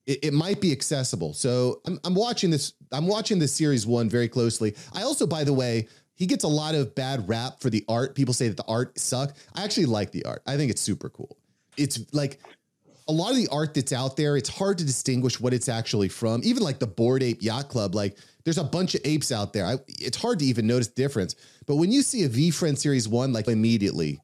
it, 0.07 0.27
it 0.27 0.33
might 0.33 0.61
be 0.61 0.71
accessible. 0.71 1.35
So 1.35 1.81
I'm, 1.85 1.99
I'm 2.05 2.15
watching 2.15 2.51
this. 2.51 2.75
I'm 2.93 3.09
watching 3.09 3.41
this 3.41 3.53
series 3.53 3.87
one 3.87 4.09
very 4.09 4.29
closely. 4.29 4.77
I 4.95 5.03
also, 5.03 5.27
by 5.27 5.43
the 5.43 5.53
way, 5.53 5.89
he 6.15 6.27
gets 6.27 6.45
a 6.45 6.49
lot 6.49 6.77
of 6.77 6.95
bad 6.95 7.29
rap 7.29 7.61
for 7.61 7.71
the 7.71 7.85
art. 7.89 8.15
People 8.15 8.35
say 8.35 8.47
that 8.47 8.57
the 8.57 8.65
art 8.69 8.99
suck. 8.99 9.35
I 9.55 9.65
actually 9.65 9.87
like 9.87 10.13
the 10.13 10.25
art. 10.25 10.43
I 10.47 10.57
think 10.57 10.71
it's 10.71 10.81
super 10.81 11.11
cool. 11.11 11.37
It's 11.77 12.01
like 12.13 12.41
a 13.09 13.13
lot 13.13 13.31
of 13.31 13.37
the 13.37 13.49
art 13.49 13.75
that's 13.75 13.93
out 13.93 14.17
there, 14.17 14.37
it's 14.37 14.51
hard 14.51 14.79
to 14.79 14.85
distinguish 14.85 15.41
what 15.41 15.55
it's 15.55 15.69
actually 15.69 16.09
from. 16.09 16.43
Even 16.45 16.63
like 16.63 16.79
the 16.79 16.87
Bored 16.87 17.23
Ape 17.23 17.43
Yacht 17.43 17.69
Club, 17.69 17.95
like 17.95 18.19
there's 18.45 18.59
a 18.59 18.65
bunch 18.65 18.95
of 18.95 19.01
apes 19.05 19.33
out 19.33 19.53
there. 19.53 19.65
I, 19.65 19.77
it's 19.89 20.17
hard 20.17 20.39
to 20.41 20.45
even 20.45 20.67
notice 20.67 20.89
difference. 20.89 21.35
But 21.67 21.77
when 21.77 21.91
you 21.91 22.03
see 22.03 22.25
a 22.25 22.29
V 22.29 22.51
VeeFriend 22.51 22.79
Series 22.79 23.09
1, 23.09 23.33
like 23.33 23.49
immediately 23.49 24.21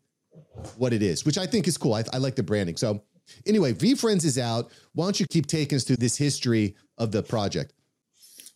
what 0.76 0.92
it 0.92 1.02
is, 1.02 1.24
which 1.24 1.38
I 1.38 1.46
think 1.46 1.66
is 1.66 1.78
cool. 1.78 1.94
I, 1.94 2.04
I 2.12 2.18
like 2.18 2.36
the 2.36 2.42
branding. 2.42 2.76
So 2.76 3.02
anyway, 3.46 3.72
VeeFriends 3.72 4.24
is 4.24 4.38
out. 4.38 4.70
Why 4.92 5.06
don't 5.06 5.18
you 5.18 5.26
keep 5.26 5.46
taking 5.46 5.76
us 5.76 5.84
through 5.84 5.96
this 5.96 6.16
history 6.16 6.76
of 6.98 7.10
the 7.10 7.22
project? 7.22 7.72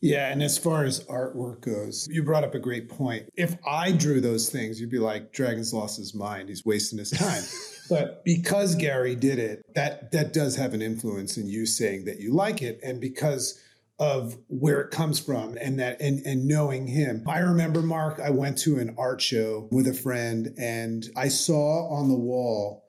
Yeah, 0.01 0.31
and 0.31 0.43
as 0.43 0.57
far 0.57 0.85
as 0.85 1.05
artwork 1.07 1.63
goes, 1.63 2.07
you 2.11 2.23
brought 2.23 2.45
up 2.45 2.55
a 2.55 2.59
great 2.61 2.89
point. 2.89 3.29
If 3.37 3.57
I 3.67 3.91
drew 3.91 4.21
those 4.21 4.49
things, 4.49 4.81
you'd 4.81 4.91
be 4.91 4.99
like, 4.99 5.33
Dragon's 5.33 5.75
lost 5.75 5.97
his 5.97 6.15
mind. 6.15 6.49
He's 6.49 6.65
wasting 6.65 6.99
his 6.99 7.11
time. 7.11 7.43
but 7.91 8.25
because 8.25 8.77
Gary 8.77 9.17
did 9.17 9.39
it, 9.39 9.63
that 9.75 10.13
that 10.13 10.33
does 10.33 10.55
have 10.55 10.73
an 10.73 10.83
influence 10.83 11.37
in 11.37 11.49
you 11.49 11.67
saying 11.67 12.05
that 12.05 12.21
you 12.21 12.33
like 12.33 12.63
it. 12.63 12.79
And 12.83 13.01
because 13.01 13.61
of 13.99 14.39
where 14.47 14.81
it 14.81 14.91
comes 14.91 15.19
from 15.19 15.57
and 15.61 15.81
that 15.81 16.01
and 16.01 16.25
and 16.25 16.47
knowing 16.47 16.87
him. 16.87 17.25
I 17.27 17.41
remember 17.41 17.83
Mark, 17.83 18.21
I 18.21 18.31
went 18.31 18.59
to 18.59 18.79
an 18.79 18.95
art 18.97 19.21
show 19.21 19.69
with 19.73 19.89
a 19.89 19.95
friend 19.95 20.55
and 20.57 21.05
I 21.17 21.29
saw 21.29 21.89
on 21.89 22.09
the 22.09 22.15
wall 22.17 22.85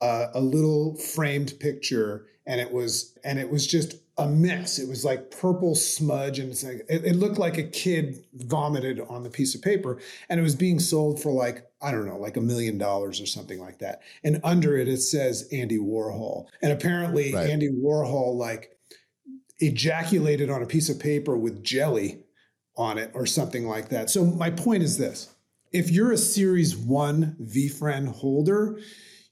uh, 0.00 0.28
a 0.32 0.40
little 0.40 0.96
framed 0.96 1.54
picture 1.60 2.26
and 2.46 2.60
it 2.60 2.72
was 2.72 3.18
and 3.22 3.38
it 3.38 3.50
was 3.50 3.66
just 3.66 3.96
a 4.18 4.26
mess. 4.26 4.78
It 4.78 4.88
was 4.88 5.04
like 5.04 5.30
purple 5.30 5.74
smudge, 5.74 6.38
and 6.38 6.50
it's 6.50 6.64
like 6.64 6.86
it, 6.88 7.04
it, 7.04 7.16
looked 7.16 7.38
like 7.38 7.58
a 7.58 7.62
kid 7.62 8.24
vomited 8.34 9.00
on 9.00 9.22
the 9.22 9.30
piece 9.30 9.54
of 9.54 9.62
paper, 9.62 9.98
and 10.28 10.40
it 10.40 10.42
was 10.42 10.56
being 10.56 10.78
sold 10.78 11.20
for 11.20 11.30
like 11.30 11.66
I 11.82 11.90
don't 11.90 12.06
know, 12.06 12.16
like 12.16 12.36
a 12.36 12.40
million 12.40 12.78
dollars 12.78 13.20
or 13.20 13.26
something 13.26 13.60
like 13.60 13.78
that. 13.80 14.00
And 14.24 14.40
under 14.42 14.76
it, 14.78 14.88
it 14.88 14.98
says 14.98 15.48
Andy 15.52 15.78
Warhol, 15.78 16.46
and 16.62 16.72
apparently 16.72 17.34
right. 17.34 17.50
Andy 17.50 17.68
Warhol 17.68 18.36
like 18.36 18.72
ejaculated 19.58 20.50
on 20.50 20.62
a 20.62 20.66
piece 20.66 20.88
of 20.88 20.98
paper 20.98 21.36
with 21.36 21.62
jelly 21.62 22.24
on 22.76 22.98
it 22.98 23.10
or 23.14 23.26
something 23.26 23.66
like 23.66 23.90
that. 23.90 24.08
So 24.08 24.24
my 24.24 24.50
point 24.50 24.82
is 24.82 24.96
this: 24.96 25.34
if 25.72 25.90
you're 25.90 26.12
a 26.12 26.18
Series 26.18 26.74
One 26.74 27.36
VeeFriend 27.42 28.08
holder, 28.08 28.80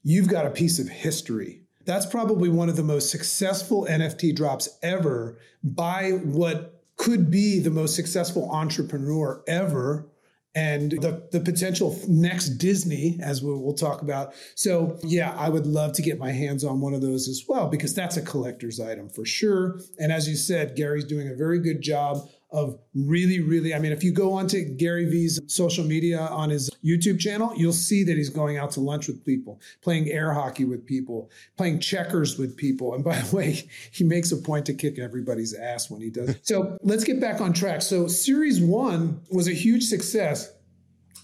you've 0.03 0.29
got 0.29 0.45
a 0.45 0.51
piece 0.51 0.79
of 0.79 0.89
history 0.91 1.64
that's 1.85 2.07
probably 2.07 2.49
one 2.49 2.69
of 2.69 2.77
the 2.77 2.83
most 2.83 3.11
successful 3.11 3.87
NFT 3.89 4.35
drops 4.35 4.79
ever 4.83 5.39
by 5.63 6.11
what 6.11 6.83
could 6.97 7.31
be 7.31 7.59
the 7.59 7.71
most 7.71 7.95
successful 7.97 8.51
entrepreneur 8.51 9.43
ever 9.47 10.09
and 10.55 10.93
the, 10.93 11.27
the 11.33 11.41
potential 11.41 11.99
next 12.07 12.51
Disney, 12.51 13.19
as 13.21 13.43
we, 13.43 13.51
will 13.51 13.75
talk 13.75 14.03
about. 14.03 14.35
So, 14.55 14.97
yeah, 15.03 15.35
I 15.37 15.49
would 15.49 15.67
love 15.67 15.93
to 15.95 16.03
get 16.03 16.19
my 16.19 16.31
hands 16.31 16.63
on 16.63 16.81
one 16.81 16.95
of 16.95 17.01
those 17.01 17.29
as 17.29 17.45
well, 17.49 17.69
because 17.69 17.93
that's 17.93 18.17
a 18.17 18.23
collector's 18.23 18.79
item 18.79 19.09
for 19.09 19.25
sure. 19.25 19.81
And 19.99 20.13
as 20.13 20.29
you 20.29 20.37
said, 20.37 20.77
Gary's 20.77 21.05
doing 21.05 21.29
a 21.29 21.35
very 21.35 21.59
good 21.59 21.83
job 21.83 22.29
of 22.55 22.79
really, 22.95 23.41
really. 23.41 23.75
I 23.75 23.81
mean, 23.81 23.91
if 23.91 24.05
you 24.05 24.13
go 24.13 24.33
onto 24.33 24.65
Gary 24.77 25.07
Vee's 25.07 25.41
social 25.49 25.85
media 25.85 26.21
on 26.21 26.51
his 26.51 26.71
YouTube 26.85 27.19
channel, 27.19 27.53
you'll 27.57 27.73
see 27.73 28.05
that 28.05 28.17
he's 28.17 28.31
going 28.31 28.57
out 28.59 28.71
to 28.73 28.81
lunch 28.81 29.09
with 29.09 29.25
people, 29.27 29.61
playing 29.83 30.09
air 30.09 30.33
hockey 30.33 30.65
with 30.65 30.87
people, 30.87 31.31
playing 31.57 31.81
checkers 31.81 32.39
with 32.39 32.57
people. 32.57 32.95
And 32.95 33.03
by 33.03 33.19
the 33.19 33.37
way, 33.37 33.69
he 33.91 34.05
makes 34.05 34.31
a 34.31 34.37
point 34.37 34.65
to 34.67 34.75
kick 34.75 35.01
everybody's 35.01 35.53
ass 35.53 35.91
when 35.91 36.01
he 36.01 36.11
does. 36.11 36.37
so 36.43 36.79
let's 36.83 37.03
get 37.03 37.21
back 37.21 37.41
on 37.41 37.53
track. 37.53 37.83
So, 37.83 38.07
series 38.07 38.61
one 38.61 39.21
was 39.33 39.49
a 39.49 39.53
huge 39.53 39.83
success. 39.83 40.54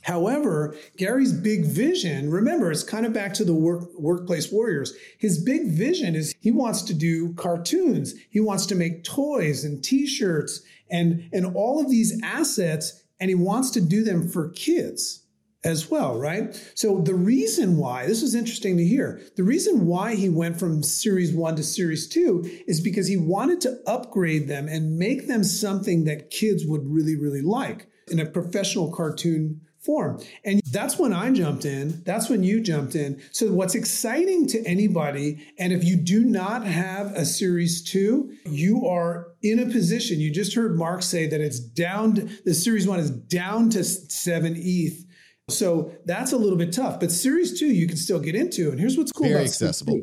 However, 0.03 0.75
Gary's 0.97 1.33
big 1.33 1.67
vision, 1.67 2.31
remember, 2.31 2.71
it's 2.71 2.83
kind 2.83 3.05
of 3.05 3.13
back 3.13 3.35
to 3.35 3.45
the 3.45 3.55
work, 3.55 3.91
workplace 3.99 4.51
warriors. 4.51 4.95
His 5.19 5.43
big 5.43 5.69
vision 5.69 6.15
is 6.15 6.35
he 6.41 6.51
wants 6.51 6.83
to 6.83 6.95
do 6.95 7.35
cartoons. 7.35 8.15
He 8.31 8.41
wants 8.41 8.67
to 8.67 8.75
make 8.75 9.05
toys 9.05 9.65
and 9.65 9.85
t-shirts 9.85 10.63
and, 10.91 11.29
and 11.33 11.55
all 11.55 11.81
of 11.81 11.91
these 11.91 12.19
assets, 12.23 13.03
and 13.21 13.29
he 13.29 13.35
wants 13.35 13.71
to 13.73 13.81
do 13.81 14.03
them 14.03 14.29
for 14.29 14.51
kids 14.51 15.25
as 15.63 15.91
well, 15.91 16.19
right? 16.19 16.59
So 16.75 17.03
the 17.03 17.15
reason 17.15 17.77
why, 17.77 18.07
this 18.07 18.23
was 18.23 18.35
interesting 18.35 18.79
to 18.79 18.85
hear, 18.85 19.21
the 19.37 19.45
reason 19.45 19.87
why 19.87 20.15
he 20.15 20.31
went 20.31 20.59
from 20.59 20.83
series 20.83 21.35
one 21.35 21.57
to 21.57 21.63
series 21.63 22.09
two 22.09 22.43
is 22.67 22.81
because 22.81 23.07
he 23.07 23.19
wanted 23.19 23.61
to 23.63 23.79
upgrade 23.87 24.49
them 24.49 24.69
and 24.69 24.99
make 24.99 25.29
them 25.29 25.45
something 25.45 26.05
that 26.05 26.31
kids 26.31 26.65
would 26.67 26.87
really, 26.87 27.17
really 27.17 27.43
like 27.43 27.89
in 28.11 28.19
a 28.19 28.27
professional 28.27 28.91
cartoon 28.91 29.61
form. 29.81 30.21
And 30.45 30.61
that's 30.71 30.99
when 30.99 31.13
I 31.13 31.31
jumped 31.33 31.65
in. 31.65 32.03
That's 32.05 32.29
when 32.29 32.43
you 32.43 32.61
jumped 32.61 32.95
in. 32.95 33.21
So 33.33 33.51
what's 33.53 33.75
exciting 33.75 34.47
to 34.49 34.63
anybody, 34.67 35.47
and 35.59 35.73
if 35.73 35.85
you 35.85 35.97
do 35.97 36.25
not 36.25 36.65
have 36.65 37.13
a 37.13 37.25
series 37.25 37.83
two, 37.83 38.33
you 38.45 38.87
are 38.87 39.29
in 39.43 39.59
a 39.59 39.67
position. 39.67 40.21
You 40.21 40.31
just 40.31 40.55
heard 40.55 40.77
Mark 40.77 41.03
say 41.03 41.27
that 41.27 41.41
it's 41.41 41.59
down, 41.59 42.15
to, 42.17 42.29
the 42.45 42.55
series 42.55 42.87
one 42.87 43.01
is 43.01 43.11
down 43.11 43.71
to 43.71 43.83
seven 43.83 44.55
ETH. 44.57 45.05
So 45.49 45.93
that's 46.05 46.33
a 46.33 46.37
little 46.37 46.59
bit 46.59 46.73
tough. 46.73 47.01
But 47.01 47.11
series 47.11 47.59
two, 47.59 47.67
you 47.67 47.87
can 47.89 47.97
still 47.97 48.21
get 48.21 48.35
into. 48.35 48.71
And 48.71 48.79
here's 48.79 48.97
what's 48.97 49.13
cool 49.13 49.29
Very 49.29 49.41
about 49.41 49.47
accessible. 49.47 50.01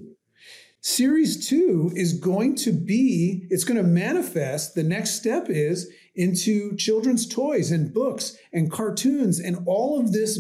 Series 0.82 1.48
two 1.48 1.92
is 1.96 2.14
going 2.14 2.56
to 2.56 2.72
be, 2.72 3.46
it's 3.50 3.64
going 3.64 3.78
to 3.78 3.84
manifest. 3.84 4.76
The 4.76 4.84
next 4.84 5.12
step 5.12 5.48
is 5.50 5.92
into 6.18 6.76
children's 6.76 7.28
toys 7.28 7.72
and 7.72 7.94
books 7.94 8.38
and 8.52 8.72
cartoons 8.72 9.40
and 9.40 9.58
all 9.66 10.00
of 10.00 10.12
this 10.12 10.40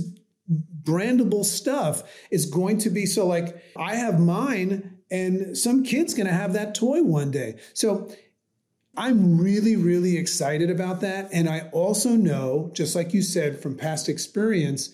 brandable 0.83 1.45
stuff 1.45 2.03
is 2.31 2.45
going 2.45 2.77
to 2.79 2.89
be 2.89 3.05
so 3.05 3.27
like 3.27 3.61
I 3.77 3.95
have 3.95 4.19
mine 4.19 4.97
and 5.11 5.57
some 5.57 5.83
kid's 5.83 6.13
going 6.13 6.27
to 6.27 6.33
have 6.33 6.53
that 6.53 6.75
toy 6.75 7.03
one 7.03 7.31
day. 7.31 7.59
So 7.73 8.09
I'm 8.97 9.39
really, 9.39 9.75
really 9.75 10.17
excited 10.17 10.69
about 10.69 11.01
that. 11.01 11.29
And 11.31 11.47
I 11.47 11.69
also 11.71 12.09
know, 12.09 12.71
just 12.73 12.95
like 12.95 13.13
you 13.13 13.21
said 13.21 13.61
from 13.61 13.75
past 13.75 14.09
experience, 14.09 14.93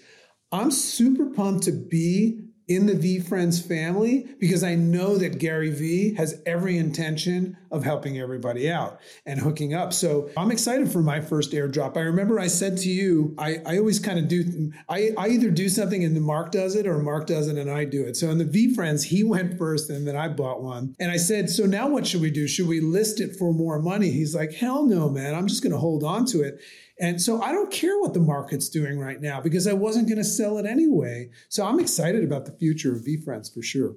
I'm 0.51 0.71
super 0.71 1.27
pumped 1.27 1.63
to 1.63 1.71
be 1.71 2.42
in 2.67 2.86
the 2.86 2.93
VeeFriends 2.93 3.65
family 3.65 4.27
because 4.39 4.63
I 4.63 4.75
know 4.75 5.17
that 5.17 5.38
Gary 5.38 5.70
Vee 5.70 6.13
has 6.15 6.41
every 6.46 6.77
intention 6.77 7.58
of 7.72 7.84
helping 7.84 8.20
everybody 8.20 8.72
out 8.72 9.00
and 9.25 9.39
hooking 9.39 9.74
up. 9.74 9.91
So 9.91 10.29
I'm 10.38 10.51
excited 10.51 10.91
for 10.91 11.01
my 11.01 11.20
first 11.20 11.51
airdrop. 11.51 11.98
I 11.98 12.01
remember 12.01 12.39
I 12.39 12.48
said 12.48 12.77
to 12.79 12.89
you, 12.89 13.36
I, 13.38 13.60
I 13.65 13.77
always 13.79 14.00
kind 14.00 14.17
of 14.17 14.27
do, 14.27 14.72
I, 14.88 15.12
I 15.17 15.29
either 15.29 15.50
do 15.50 15.67
something 15.67 16.05
and 16.05 16.22
Mark 16.22 16.51
does 16.51 16.75
it 16.75 16.88
or 16.88 17.00
Mark 17.00 17.27
does 17.27 17.48
it 17.48 17.58
and 17.58 17.70
I 17.70 17.84
do 17.84 18.03
it. 18.05 18.15
So 18.15 18.29
in 18.29 18.38
the 18.38 18.46
VeeFriends, 18.46 19.03
he 19.03 19.24
went 19.24 19.58
first 19.58 19.89
and 19.89 20.08
then 20.08 20.15
I 20.15 20.29
bought 20.29 20.62
one. 20.62 20.96
And 21.00 21.12
I 21.12 21.17
said, 21.17 21.50
So 21.50 21.65
now 21.65 21.89
what 21.89 22.08
should 22.08 22.22
we 22.22 22.32
do? 22.32 22.48
Should 22.48 22.67
we 22.67 22.79
list 22.79 23.20
it 23.20 23.36
for 23.36 23.53
more 23.53 23.79
money? 23.79 24.12
He's 24.12 24.36
like, 24.36 24.53
Hell 24.53 24.86
no, 24.86 25.10
man. 25.10 25.36
I'm 25.36 25.48
just 25.48 25.63
going 25.63 25.74
to 25.74 25.79
hold 25.79 26.03
on 26.03 26.25
to 26.27 26.41
it. 26.41 26.62
And 27.00 27.21
so 27.21 27.41
I 27.41 27.51
don't 27.51 27.71
care 27.71 28.00
what 28.00 28.13
the 28.13 28.19
market's 28.19 28.69
doing 28.69 29.00
right 29.00 29.19
now 29.19 29.41
because 29.41 29.67
I 29.67 29.73
wasn't 29.73 30.07
going 30.07 30.19
to 30.19 30.23
sell 30.23 30.57
it 30.57 30.65
anyway. 30.65 31.29
So 31.50 31.65
I'm 31.65 31.79
excited 31.79 32.23
about 32.23 32.45
the 32.45 32.51
future 32.51 32.93
of 32.93 33.01
VeeFriends 33.01 33.53
for 33.53 33.63
sure. 33.63 33.95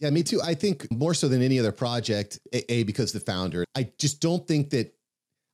Yeah, 0.00 0.10
me 0.10 0.24
too. 0.24 0.40
I 0.42 0.54
think 0.54 0.90
more 0.90 1.14
so 1.14 1.28
than 1.28 1.42
any 1.42 1.60
other 1.60 1.70
project, 1.70 2.40
a, 2.52 2.72
a, 2.72 2.82
because 2.82 3.12
the 3.12 3.20
founder. 3.20 3.64
I 3.76 3.92
just 3.98 4.20
don't 4.20 4.46
think 4.48 4.70
that 4.70 4.92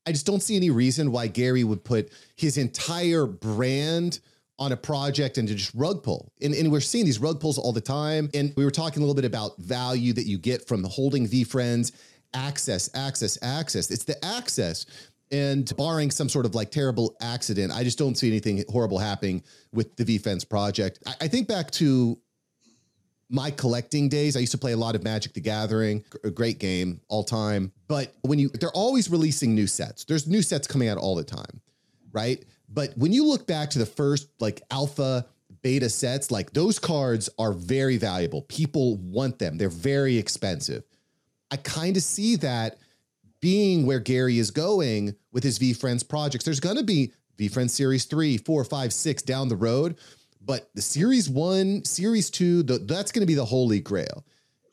I 0.07 0.12
just 0.12 0.25
don't 0.25 0.43
see 0.43 0.57
any 0.57 0.71
reason 0.71 1.12
why 1.12 1.26
Gary 1.26 1.64
would 1.64 1.85
put 1.85 2.11
his 2.35 2.57
entire 2.57 3.26
brand 3.26 4.21
on 4.59 4.73
a 4.73 4.76
project 4.76 5.37
and 5.37 5.47
to 5.49 5.55
just 5.55 5.75
rug 5.75 6.02
pull. 6.02 6.33
And, 6.40 6.55
and 6.55 6.73
we're 6.73 6.81
seeing 6.81 7.05
these 7.05 7.19
rug 7.19 7.40
pulls 7.40 7.59
all 7.59 7.73
the 7.73 7.83
time. 7.83 8.31
And 8.33 8.55
we 8.57 8.64
were 8.64 8.71
talking 8.71 9.02
a 9.02 9.05
little 9.05 9.14
bit 9.14 9.26
about 9.26 9.59
value 9.59 10.14
that 10.14 10.25
you 10.25 10.38
get 10.38 10.67
from 10.67 10.83
holding 10.85 11.28
VeeFriends 11.28 11.93
access, 12.35 12.90
access, 12.95 13.38
access. 13.43 13.90
It's 13.90 14.05
the 14.05 14.23
access 14.25 14.87
and 15.30 15.70
barring 15.76 16.11
some 16.11 16.28
sort 16.28 16.47
of 16.47 16.54
like 16.54 16.70
terrible 16.70 17.16
accident, 17.20 17.73
I 17.73 17.85
just 17.85 17.99
don't 17.99 18.16
see 18.16 18.28
anything 18.28 18.64
horrible 18.68 18.99
happening 18.99 19.42
with 19.73 19.97
the 19.97 20.04
VeeFriends 20.04 20.49
project. 20.49 21.00
I, 21.06 21.14
I 21.23 21.28
think 21.28 21.49
back 21.49 21.70
to 21.73 22.18
my 23.30 23.50
collecting 23.50 24.08
days. 24.08 24.37
I 24.37 24.40
used 24.40 24.52
to 24.52 24.58
play 24.58 24.73
a 24.73 24.76
lot 24.76 24.94
of 24.94 25.02
Magic 25.02 25.35
the 25.35 25.40
Gathering, 25.40 26.04
a 26.25 26.30
great 26.30 26.58
game 26.58 27.00
all 27.08 27.25
time. 27.25 27.73
But 27.87 28.14
when 28.23 28.38
you, 28.38 28.49
they're 28.49 28.70
always 28.70 29.11
releasing 29.11 29.54
new 29.54 29.66
sets. 29.66 30.04
There's 30.04 30.26
new 30.26 30.42
sets 30.42 30.66
coming 30.66 30.88
out 30.88 30.99
all 30.99 31.14
the 31.14 31.25
time, 31.25 31.61
right? 32.12 32.42
But 32.68 32.97
when 32.97 33.12
you 33.12 33.26
look 33.26 33.47
back 33.47 33.70
to 33.70 33.78
the 33.78 33.87
first 33.87 34.28
like 34.40 34.62
alpha, 34.70 35.26
beta 35.62 35.88
sets, 35.88 36.30
like 36.30 36.52
those 36.52 36.78
cards 36.78 37.28
are 37.38 37.52
very 37.52 37.97
valuable. 37.97 38.42
People 38.42 38.97
want 38.97 39.38
them. 39.38 39.58
They're 39.58 39.68
very 39.68 40.16
expensive. 40.16 40.85
I 41.50 41.56
kind 41.56 41.97
of 41.97 42.02
see 42.02 42.37
that 42.37 42.78
being 43.40 43.87
where 43.87 44.00
Gary 44.00 44.38
is 44.38 44.50
going 44.50 45.14
with 45.33 45.45
his 45.45 45.59
VeeFriends 45.59 46.09
projects. 46.09 46.45
There's 46.45 46.61
going 46.61 46.76
to 46.76 46.85
be 46.85 47.12
VeeFriends 47.38 47.71
Series 47.71 48.04
3, 48.04 48.38
4, 48.38 48.64
5, 48.64 48.92
6 48.92 49.23
down 49.23 49.49
the 49.49 49.57
road, 49.57 49.97
but 50.45 50.71
the 50.75 50.83
Series 50.83 51.28
1, 51.28 51.85
Series 51.85 52.30
2, 52.30 52.62
the, 52.64 52.78
that's 52.78 53.12
going 53.12 53.23
to 53.23 53.26
be 53.26 53.35
the 53.35 53.45
holy 53.45 53.80
grail. 53.80 54.25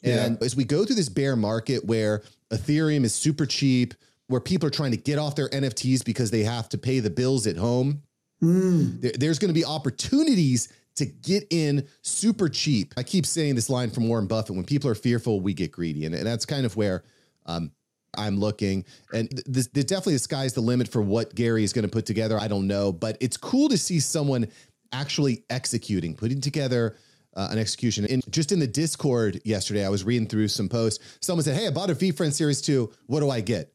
And 0.04 0.42
as 0.44 0.56
we 0.56 0.64
go 0.64 0.86
through 0.86 0.98
this 0.98 1.10
bear 1.10 1.36
market 1.36 1.84
where 1.84 2.22
Ethereum 2.52 3.04
is 3.04 3.16
super 3.16 3.46
cheap, 3.46 3.96
where 4.28 4.42
people 4.42 4.68
are 4.68 4.72
trying 4.72 4.92
to 4.92 4.98
get 4.98 5.18
off 5.18 5.36
their 5.36 5.50
NFTs 5.50 6.06
because 6.06 6.32
they 6.32 6.44
have 6.44 6.70
to 6.70 6.78
pay 6.78 7.00
the 7.00 7.10
bills 7.10 7.48
at 7.48 7.58
home, 7.58 8.04
mm. 8.42 9.02
there, 9.02 9.12
there's 9.18 9.40
going 9.40 9.50
to 9.50 9.60
be 9.60 9.66
opportunities 9.66 10.72
to 10.96 11.06
get 11.06 11.46
in 11.50 11.88
super 12.02 12.48
cheap. 12.48 12.94
I 12.98 13.04
keep 13.04 13.26
saying 13.26 13.56
this 13.56 13.70
line 13.70 13.90
from 13.90 14.08
Warren 14.08 14.28
Buffett 14.28 14.56
when 14.56 14.66
people 14.66 14.90
are 14.90 14.96
fearful, 14.96 15.42
we 15.42 15.54
get 15.54 15.72
greedy. 15.72 16.06
And, 16.06 16.16
and 16.16 16.26
that's 16.26 16.46
kind 16.46 16.66
of 16.66 16.76
where 16.76 17.04
um, 17.46 17.72
I'm 18.18 18.38
looking, 18.38 18.86
and 19.14 19.30
this, 19.46 19.68
this 19.68 19.86
definitely 19.86 20.14
the 20.14 20.20
sky's 20.20 20.54
the 20.54 20.62
limit 20.62 20.88
for 20.88 21.02
what 21.02 21.36
Gary 21.36 21.64
is 21.64 21.74
going 21.74 21.84
to 21.84 21.92
put 21.92 22.06
together. 22.06 22.40
I 22.40 22.48
don't 22.48 22.68
know, 22.68 22.92
but 22.92 23.18
it's 23.20 23.38
cool 23.38 23.70
to 23.70 23.78
see 23.78 24.00
someone 24.00 24.48
actually 24.92 25.44
executing, 25.50 26.16
putting 26.16 26.42
together 26.42 26.98
uh, 27.36 27.50
an 27.52 27.58
execution. 27.58 28.06
And 28.06 28.24
just 28.32 28.52
in 28.52 28.60
the 28.60 28.68
Discord 28.68 29.42
yesterday, 29.44 29.86
I 29.86 29.90
was 29.90 30.04
reading 30.04 30.28
through 30.28 30.48
some 30.48 30.70
posts. 30.70 31.18
Someone 31.22 31.44
said, 31.44 31.56
"Hey, 31.56 31.68
I 31.68 31.72
bought 31.72 31.90
a 31.90 31.96
VeeFriend 31.96 32.34
Series 32.34 32.62
Two. 32.62 32.92
What 33.08 33.20
do 33.20 33.30
I 33.30 33.42
get?" 33.42 33.74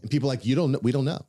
And 0.00 0.10
people 0.10 0.28
like, 0.28 0.44
"You 0.44 0.54
don't 0.54 0.72
know. 0.72 0.80
We 0.82 0.92
don't 0.92 1.04
know. 1.04 1.24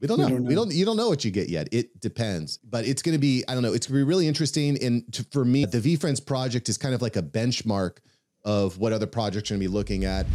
We 0.00 0.06
don't 0.06 0.18
know. 0.18 0.26
We 0.26 0.30
don't, 0.30 0.42
know. 0.44 0.48
we 0.48 0.54
don't. 0.54 0.72
You 0.72 0.84
don't 0.84 0.96
know 0.96 1.08
what 1.08 1.24
you 1.24 1.30
get 1.30 1.48
yet. 1.48 1.68
It 1.72 2.00
depends. 2.00 2.58
But 2.58 2.86
it's 2.86 3.02
going 3.02 3.14
to 3.14 3.20
be. 3.20 3.44
I 3.48 3.54
don't 3.54 3.62
know. 3.62 3.72
It's 3.72 3.86
going 3.86 3.98
to 3.98 4.04
be 4.04 4.08
really 4.08 4.28
interesting. 4.28 4.80
And 4.82 5.12
to, 5.14 5.26
for 5.32 5.44
me, 5.44 5.64
the 5.64 5.80
VeeFriends 5.80 6.24
project 6.24 6.68
is 6.68 6.78
kind 6.78 6.94
of 6.94 7.02
like 7.02 7.16
a 7.16 7.22
benchmark 7.22 7.98
of 8.44 8.78
what 8.78 8.92
other 8.92 9.06
projects 9.06 9.50
are 9.50 9.54
going 9.54 9.60
to 9.60 9.68
be 9.68 9.72
looking 9.74 10.04
at. 10.04 10.26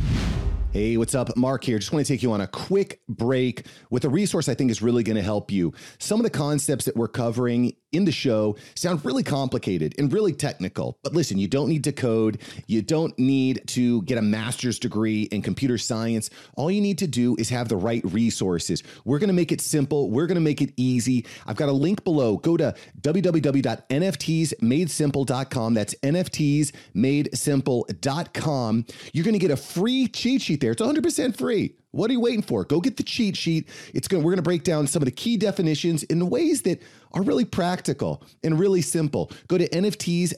Hey, 0.74 0.98
what's 0.98 1.14
up? 1.14 1.38
Mark 1.38 1.64
here. 1.64 1.78
Just 1.78 1.94
want 1.94 2.04
to 2.04 2.12
take 2.12 2.24
you 2.24 2.32
on 2.32 2.42
a 2.42 2.48
quick 2.48 3.02
break 3.08 3.68
with 3.92 4.06
a 4.06 4.10
resource 4.10 4.50
I 4.50 4.56
think 4.56 4.72
is 4.72 4.82
really 4.82 5.04
going 5.04 5.18
to 5.18 5.22
help 5.22 5.52
you. 5.52 5.72
Some 6.00 6.20
of 6.20 6.24
the 6.24 6.32
concepts 6.32 6.86
that 6.86 6.96
we're 6.96 7.10
covering 7.10 7.74
in 7.94 8.06
the 8.06 8.12
show 8.12 8.56
sound 8.76 9.04
really 9.06 9.24
complicated 9.24 9.96
and 9.98 10.12
really 10.12 10.34
technical. 10.34 10.98
But 11.04 11.14
listen, 11.14 11.38
you 11.38 11.48
don't 11.48 11.70
need 11.70 11.84
to 11.86 11.92
code. 11.92 12.40
You 12.68 12.82
don't 12.82 13.18
need 13.18 13.62
to 13.68 14.02
get 14.04 14.18
a 14.18 14.22
master's 14.22 14.80
degree 14.80 15.24
in 15.24 15.42
computer 15.42 15.78
science. 15.78 16.30
All 16.56 16.72
you 16.72 16.82
need 16.82 16.98
to 17.00 17.08
do 17.08 17.36
is 17.38 17.50
have 17.50 17.68
the 17.70 17.78
right 17.78 18.04
resources. 18.06 18.84
We're 19.06 19.20
going 19.20 19.30
to 19.30 19.34
make 19.34 19.52
it 19.52 19.62
simple. 19.62 20.10
We're 20.10 20.28
going 20.28 20.36
to 20.36 20.42
make 20.42 20.62
it 20.62 20.74
easy. 20.78 21.26
I've 21.46 21.56
got 21.56 21.70
a 21.70 21.74
link 21.74 22.04
below. 22.04 22.38
Go 22.38 22.58
to 22.58 22.76
www.nftsmadesimple.com. 23.02 25.74
That's 25.74 25.96
nftsmadesimple.com. 25.96 28.86
You're 29.14 29.26
going 29.26 29.34
to 29.34 29.40
get 29.40 29.52
a 29.52 29.58
free 29.58 30.08
cheat 30.08 30.42
sheet 30.42 30.62
there. 30.62 30.72
It's 30.72 30.82
100% 30.82 31.38
free. 31.38 31.76
What 31.94 32.10
are 32.10 32.14
you 32.14 32.20
waiting 32.20 32.42
for? 32.42 32.66
Go 32.66 32.82
get 32.82 32.98
the 32.98 33.04
cheat 33.04 33.38
sheet. 33.38 33.70
It's 33.94 34.08
going 34.08 34.24
we're 34.24 34.32
going 34.32 34.38
to 34.38 34.42
break 34.42 34.64
down 34.64 34.88
some 34.88 35.04
of 35.04 35.06
the 35.06 35.12
key 35.12 35.38
definitions 35.38 36.02
in 36.04 36.28
ways 36.28 36.64
that 36.64 36.82
are 37.12 37.22
really 37.22 37.46
practical 37.46 38.24
and 38.44 38.60
really 38.60 38.82
simple. 38.82 39.32
Go 39.48 39.60
to 39.60 39.70
NFTs 39.70 40.34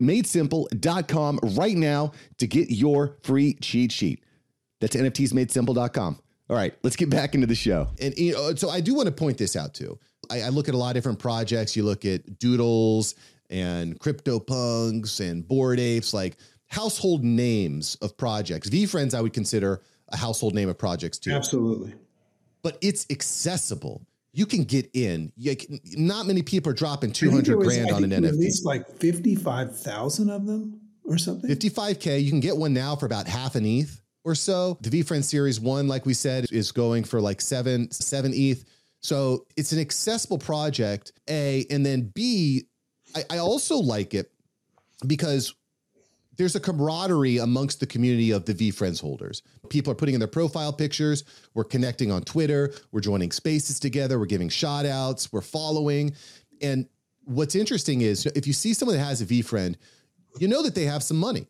madesimple.com 0.00 1.40
right 1.56 1.76
now 1.76 2.12
to 2.38 2.46
get 2.46 2.70
your 2.70 3.16
free 3.22 3.54
cheat 3.54 3.92
sheet. 3.92 4.24
That's 4.80 4.96
nftsmadesimple.com. 4.96 6.20
All 6.48 6.56
right, 6.56 6.74
let's 6.82 6.96
get 6.96 7.10
back 7.10 7.34
into 7.34 7.46
the 7.46 7.54
show. 7.54 7.88
And 8.00 8.16
you 8.16 8.32
know, 8.32 8.54
so 8.54 8.70
I 8.70 8.80
do 8.80 8.94
want 8.94 9.06
to 9.06 9.12
point 9.12 9.38
this 9.38 9.56
out 9.56 9.74
too. 9.74 9.98
I, 10.30 10.42
I 10.42 10.48
look 10.50 10.68
at 10.68 10.74
a 10.74 10.78
lot 10.78 10.90
of 10.90 10.94
different 10.94 11.18
projects. 11.18 11.76
You 11.76 11.82
look 11.82 12.04
at 12.04 12.38
Doodles 12.38 13.16
and 13.50 13.98
CryptoPunks 13.98 15.20
and 15.20 15.46
Bored 15.46 15.80
Apes, 15.80 16.14
like 16.14 16.36
household 16.66 17.24
names 17.24 17.96
of 17.96 18.16
projects. 18.16 18.68
VeeFriends, 18.68 19.14
I 19.14 19.20
would 19.20 19.32
consider 19.32 19.82
a 20.10 20.16
household 20.16 20.54
name 20.54 20.68
of 20.68 20.78
projects 20.78 21.18
too. 21.18 21.32
Absolutely. 21.32 21.94
but 22.62 22.78
it's 22.80 23.06
accessible. 23.10 24.02
You 24.32 24.46
can 24.46 24.64
get 24.64 24.90
in. 24.94 25.32
Can, 25.42 25.80
not 25.96 26.26
many 26.26 26.42
people 26.42 26.70
are 26.70 26.74
dropping 26.74 27.12
200 27.12 27.56
was, 27.56 27.66
grand 27.66 27.90
on 27.90 28.04
an 28.04 28.10
NFT. 28.10 28.28
At 28.28 28.34
least 28.34 28.64
like 28.64 28.88
55,000 28.98 30.30
of 30.30 30.46
them 30.46 30.80
or 31.04 31.18
something. 31.18 31.50
55K. 31.50 32.22
You 32.22 32.30
can 32.30 32.40
get 32.40 32.56
one 32.56 32.72
now 32.72 32.94
for 32.94 33.06
about 33.06 33.26
half 33.26 33.56
an 33.56 33.66
ETH 33.66 34.00
or 34.24 34.36
so. 34.36 34.78
The 34.82 34.90
VeeFriend 34.90 35.24
Series 35.24 35.58
1, 35.58 35.88
like 35.88 36.06
we 36.06 36.14
said, 36.14 36.46
is 36.52 36.70
going 36.70 37.04
for 37.04 37.20
like 37.20 37.40
seven, 37.40 37.90
seven 37.90 38.32
ETH. 38.34 38.64
So 39.00 39.46
it's 39.56 39.72
an 39.72 39.80
accessible 39.80 40.38
project, 40.38 41.12
A. 41.28 41.66
And 41.70 41.84
then 41.84 42.12
B, 42.14 42.66
I, 43.16 43.24
I 43.30 43.38
also 43.38 43.78
like 43.78 44.14
it 44.14 44.30
because 45.06 45.54
there's 46.36 46.56
a 46.56 46.60
camaraderie 46.60 47.38
amongst 47.38 47.80
the 47.80 47.86
community 47.86 48.30
of 48.30 48.44
the 48.46 48.54
VeeFriends 48.54 49.00
holders. 49.00 49.42
People 49.68 49.92
are 49.92 49.96
putting 49.96 50.14
in 50.14 50.20
their 50.20 50.28
profile 50.28 50.72
pictures. 50.72 51.24
We're 51.54 51.64
connecting 51.64 52.10
on 52.10 52.22
Twitter. 52.22 52.72
We're 52.92 53.00
joining 53.00 53.30
spaces 53.30 53.78
together. 53.78 54.18
We're 54.18 54.26
giving 54.26 54.48
shout 54.48 54.86
outs. 54.86 55.32
We're 55.32 55.42
following. 55.42 56.14
And 56.62 56.88
what's 57.24 57.54
interesting 57.54 58.00
is 58.00 58.26
if 58.26 58.46
you 58.46 58.52
see 58.52 58.74
someone 58.74 58.96
that 58.96 59.04
has 59.04 59.20
a 59.20 59.26
VeeFriend, 59.26 59.76
you 60.38 60.48
know 60.48 60.62
that 60.62 60.74
they 60.74 60.84
have 60.84 61.02
some 61.02 61.16
money. 61.16 61.46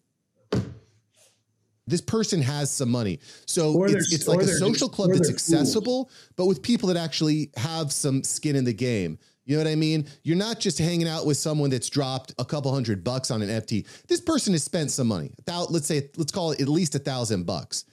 This 1.87 2.01
person 2.01 2.41
has 2.43 2.71
some 2.71 2.89
money. 2.89 3.19
So 3.47 3.85
it's, 3.85 4.13
it's 4.13 4.29
like 4.29 4.41
a 4.41 4.47
social 4.47 4.89
club 4.89 5.11
that's 5.13 5.29
accessible, 5.29 6.11
but 6.37 6.47
with 6.47 6.63
people 6.63 6.89
that 6.89 6.97
actually 6.97 7.51
have 7.57 7.93
some 7.93 8.23
skin 8.23 8.55
in 8.55 8.65
the 8.65 8.73
game. 8.73 9.19
You 9.51 9.57
know 9.57 9.65
what 9.65 9.73
I 9.73 9.75
mean? 9.75 10.07
You're 10.23 10.37
not 10.37 10.61
just 10.61 10.79
hanging 10.79 11.09
out 11.09 11.27
with 11.27 11.37
someone 11.37 11.71
that's 11.71 11.91
dropped 11.91 12.33
a 12.39 12.45
couple 12.45 12.73
hundred 12.73 13.03
bucks 13.03 13.33
on 13.33 13.43
an 13.43 13.49
FT. 13.49 13.85
This 14.07 14.21
person 14.21 14.53
has 14.53 14.63
spent 14.63 14.93
some 14.93 15.09
money. 15.09 15.33
About, 15.41 15.73
let's 15.73 15.89
say, 15.89 16.09
let's 16.17 16.31
call 16.31 16.53
it 16.53 16.61
at 16.61 16.69
least 16.69 16.95
a 16.95 17.01
thousand 17.01 17.47
bucks. 17.47 17.85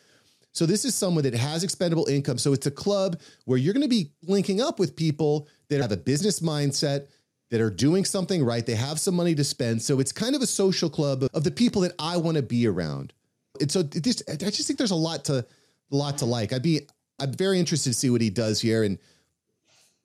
So 0.52 0.68
this 0.68 0.86
is 0.86 0.94
someone 0.94 1.24
that 1.24 1.34
has 1.34 1.64
expendable 1.64 2.06
income. 2.06 2.38
So 2.38 2.54
it's 2.54 2.68
a 2.68 2.72
club 2.72 3.20
where 3.46 3.58
you're 3.58 3.74
going 3.74 3.82
to 3.82 3.90
be 3.90 4.12
linking 4.22 4.62
up 4.62 4.78
with 4.78 4.96
people 4.96 5.48
that 5.70 5.82
have 5.82 5.92
a 5.92 5.98
business 5.98 6.42
mindset, 6.42 7.08
that 7.50 7.60
are 7.60 7.72
doing 7.72 8.06
something 8.06 8.46
right. 8.46 8.64
They 8.64 8.76
have 8.76 9.00
some 9.00 9.16
money 9.16 9.34
to 9.34 9.44
spend. 9.44 9.82
So 9.82 10.00
it's 10.00 10.12
kind 10.12 10.36
of 10.36 10.44
a 10.44 10.48
social 10.48 10.92
club 10.92 11.24
of 11.34 11.44
the 11.44 11.50
people 11.50 11.82
that 11.82 11.94
I 11.98 12.18
want 12.18 12.38
to 12.38 12.44
be 12.44 12.68
around. 12.68 13.14
And 13.60 13.72
so 13.72 13.82
this, 13.82 14.22
I 14.30 14.36
just 14.36 14.68
think 14.68 14.78
there's 14.78 14.92
a 14.92 14.96
lot 14.96 15.26
to, 15.26 15.38
a 15.92 15.96
lot 15.96 16.20
to 16.20 16.26
like. 16.26 16.54
I'd 16.54 16.62
be, 16.62 16.82
I'm 17.20 17.34
very 17.34 17.58
interested 17.58 17.90
to 17.90 17.96
see 17.96 18.12
what 18.12 18.22
he 18.22 18.30
does 18.30 18.62
here 18.62 18.84
and 18.84 19.00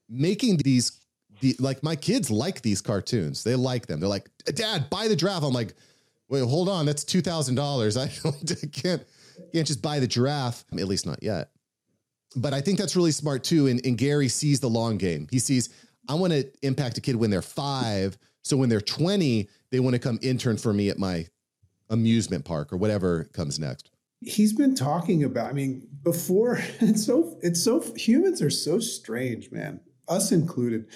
making 0.09 0.57
these 0.57 1.02
the 1.43 1.55
like 1.59 1.83
my 1.83 1.95
kids 1.95 2.31
like 2.31 2.63
these 2.63 2.81
cartoons. 2.81 3.45
They 3.45 3.55
like 3.55 3.87
them. 3.87 4.01
They're 4.01 4.09
like, 4.09 4.31
Dad, 4.47 4.89
buy 4.89 5.09
the 5.09 5.17
giraffe. 5.17 5.43
I'm 5.43 5.53
like, 5.53 5.75
wait, 6.29 6.43
hold 6.43 6.69
on, 6.69 6.87
that's 6.87 7.05
two 7.05 7.21
thousand 7.21 7.57
dollars. 7.57 7.97
I 7.99 8.09
can't 8.73 9.05
can't 9.53 9.67
just 9.67 9.83
buy 9.83 10.01
the 10.01 10.07
giraffe. 10.07 10.65
At 10.73 10.89
least 10.89 11.05
not 11.05 11.23
yet. 11.23 11.51
But 12.35 12.55
I 12.55 12.61
think 12.61 12.79
that's 12.79 12.97
really 12.97 13.13
smart 13.13 13.45
too. 13.45 13.67
And, 13.67 13.85
and 13.85 13.99
Gary 13.99 14.29
sees 14.29 14.61
the 14.61 14.71
long 14.71 14.97
game. 14.97 15.29
He 15.31 15.39
sees, 15.39 15.69
I 16.09 16.15
want 16.15 16.33
to 16.33 16.51
impact 16.63 16.97
a 16.97 17.01
kid 17.01 17.17
when 17.17 17.31
they're 17.31 17.43
five. 17.43 18.17
So 18.43 18.57
when 18.57 18.69
they're 18.69 18.81
20, 18.81 19.49
they 19.71 19.81
want 19.81 19.95
to 19.95 19.99
come 19.99 20.19
intern 20.23 20.57
for 20.57 20.73
me 20.73 20.89
at 20.89 20.99
my 20.99 21.27
amusement 21.91 22.45
park 22.45 22.73
or 22.73 22.79
whatever 22.79 23.25
comes 23.35 23.59
next. 23.59 23.91
He's 24.21 24.53
been 24.53 24.75
talking 24.75 25.25
about, 25.25 25.51
I 25.51 25.53
mean, 25.53 25.87
before 26.03 26.59
it's 26.81 27.05
so 27.05 27.39
it's 27.43 27.63
so 27.63 27.81
humans 27.97 28.41
are 28.41 28.51
so 28.51 28.79
strange, 28.79 29.51
man. 29.51 29.81
Us 30.09 30.33
included 30.33 30.87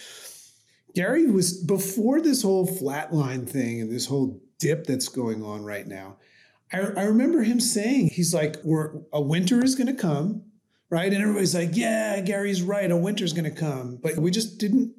Gary 0.97 1.27
was 1.27 1.53
before 1.53 2.23
this 2.23 2.43
whole 2.43 2.67
flatline 2.67 3.47
thing 3.47 3.83
and 3.83 3.93
this 3.93 4.07
whole 4.07 4.41
dip 4.59 4.87
that's 4.87 5.09
going 5.09 5.43
on 5.43 5.63
right 5.63 5.87
now. 5.87 6.17
I, 6.73 6.79
I 6.79 7.03
remember 7.03 7.43
him 7.43 7.61
saying, 7.61 8.09
he's 8.15 8.33
like, 8.33 8.57
we're, 8.65 9.03
a 9.13 9.21
winter 9.21 9.63
is 9.63 9.75
going 9.75 9.95
to 9.95 10.01
come, 10.01 10.45
right? 10.89 11.13
And 11.13 11.21
everybody's 11.21 11.55
like, 11.55 11.77
yeah, 11.77 12.19
Gary's 12.23 12.63
right. 12.63 12.91
A 12.91 12.97
winter's 12.97 13.35
going 13.35 13.45
to 13.45 13.51
come. 13.51 13.99
But 14.03 14.17
we 14.17 14.31
just 14.31 14.57
didn't 14.57 14.95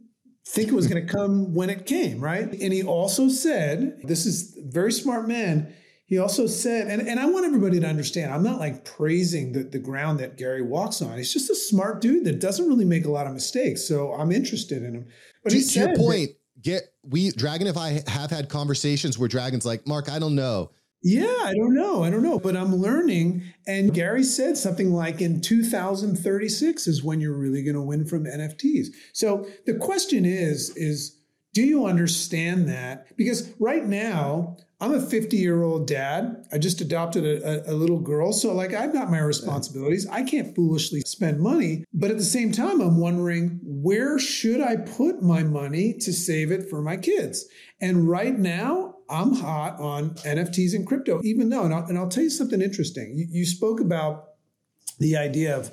think 0.48 0.70
it 0.70 0.76
was 0.76 0.86
going 0.88 1.06
to 1.06 1.12
come 1.12 1.56
when 1.56 1.72
it 1.72 1.88
came, 1.88 2.20
right? 2.20 2.48
And 2.48 2.72
he 2.72 2.84
also 2.84 3.28
said, 3.28 4.00
this 4.04 4.28
is 4.28 4.56
very 4.68 4.92
smart 4.92 5.28
man. 5.28 5.74
He 6.08 6.18
also 6.20 6.48
said, 6.48 6.88
and, 6.88 7.06
and 7.06 7.20
I 7.20 7.26
want 7.26 7.46
everybody 7.46 7.82
to 7.82 7.86
understand, 7.86 8.34
I'm 8.34 8.42
not 8.42 8.60
like 8.60 8.86
praising 8.86 9.52
the, 9.52 9.64
the 9.64 9.78
ground 9.78 10.20
that 10.22 10.38
Gary 10.38 10.62
walks 10.62 11.02
on. 11.02 11.18
He's 11.18 11.34
just 11.34 11.50
a 11.50 11.56
smart 11.56 12.00
dude 12.00 12.24
that 12.24 12.40
doesn't 12.40 12.66
really 12.66 12.86
make 12.86 13.06
a 13.06 13.12
lot 13.12 13.28
of 13.28 13.34
mistakes. 13.34 13.86
So 13.86 14.14
I'm 14.14 14.32
interested 14.32 14.84
in 14.84 14.96
him. 14.96 15.08
But 15.44 15.52
to, 15.52 15.62
to 15.62 15.80
your 15.80 15.96
point, 15.98 16.30
that, 16.30 16.62
get 16.62 16.84
we 17.04 17.32
Dragon. 17.32 17.68
If 17.68 17.76
I 17.76 18.02
have 18.08 18.32
had 18.32 18.48
conversations 18.48 19.18
where 19.18 19.28
Dragon's 19.28 19.66
like, 19.66 19.86
Mark, 19.86 20.10
I 20.10 20.18
don't 20.18 20.36
know. 20.36 20.72
Yeah, 21.04 21.44
I 21.44 21.54
don't 21.54 21.76
know. 21.76 22.04
I 22.04 22.10
don't 22.10 22.24
know, 22.24 22.40
but 22.40 22.56
I'm 22.56 22.76
learning. 22.76 23.44
And 23.68 23.94
Gary 23.94 24.24
said 24.24 24.58
something 24.58 24.92
like 24.92 25.22
in 25.22 25.42
2036 25.42 26.88
is 26.88 27.04
when 27.04 27.20
you're 27.20 27.38
really 27.38 27.64
going 27.64 27.76
to 27.76 27.82
win 27.82 28.06
from 28.06 28.24
NFTs. 28.24 28.88
So 29.14 29.46
the 29.66 29.76
question 29.76 30.26
is, 30.26 30.76
is 30.76 31.17
do 31.54 31.64
you 31.64 31.86
understand 31.86 32.70
that? 32.70 33.16
Because 33.18 33.52
right 33.60 33.84
now, 33.84 34.58
I'm 34.80 34.94
a 34.94 35.02
50 35.02 35.38
year 35.38 35.64
old 35.64 35.88
dad. 35.88 36.46
I 36.52 36.60
just 36.60 36.82
adopted 36.82 37.26
a, 37.26 37.70
a, 37.70 37.74
a, 37.74 37.76
little 37.76 38.00
girl. 38.00 38.32
So, 38.32 38.54
like, 38.54 38.74
I've 38.74 38.94
got 38.94 39.10
my 39.10 39.18
responsibilities. 39.20 40.08
I 40.08 40.22
can't 40.22 40.56
foolishly 40.56 41.02
spend 41.02 41.40
money. 41.40 41.84
But 41.94 42.12
at 42.12 42.18
the 42.18 42.24
same 42.24 42.52
time, 42.52 42.80
I'm 42.80 43.00
wondering 43.00 43.60
where 43.64 44.20
should 44.20 44.62
I 44.62 44.76
put 44.76 45.24
my 45.24 45.42
money 45.42 45.94
to 45.94 46.14
save 46.14 46.52
it 46.52 46.70
for 46.70 46.84
my 46.84 46.96
kids? 46.96 47.48
And 47.82 48.08
right 48.08 48.38
now, 48.38 48.98
I'm 49.10 49.34
hot 49.34 49.80
on 49.80 50.12
NFTs 50.12 50.76
and 50.76 50.86
crypto, 50.86 51.22
even 51.24 51.50
though, 51.50 51.64
and 51.64 51.74
I'll, 51.74 51.86
and 51.86 51.98
I'll 51.98 52.10
tell 52.10 52.24
you 52.24 52.30
something 52.30 52.62
interesting. 52.62 53.14
You, 53.16 53.26
you 53.30 53.46
spoke 53.46 53.80
about 53.80 54.26
the 55.00 55.18
idea 55.18 55.58
of 55.58 55.72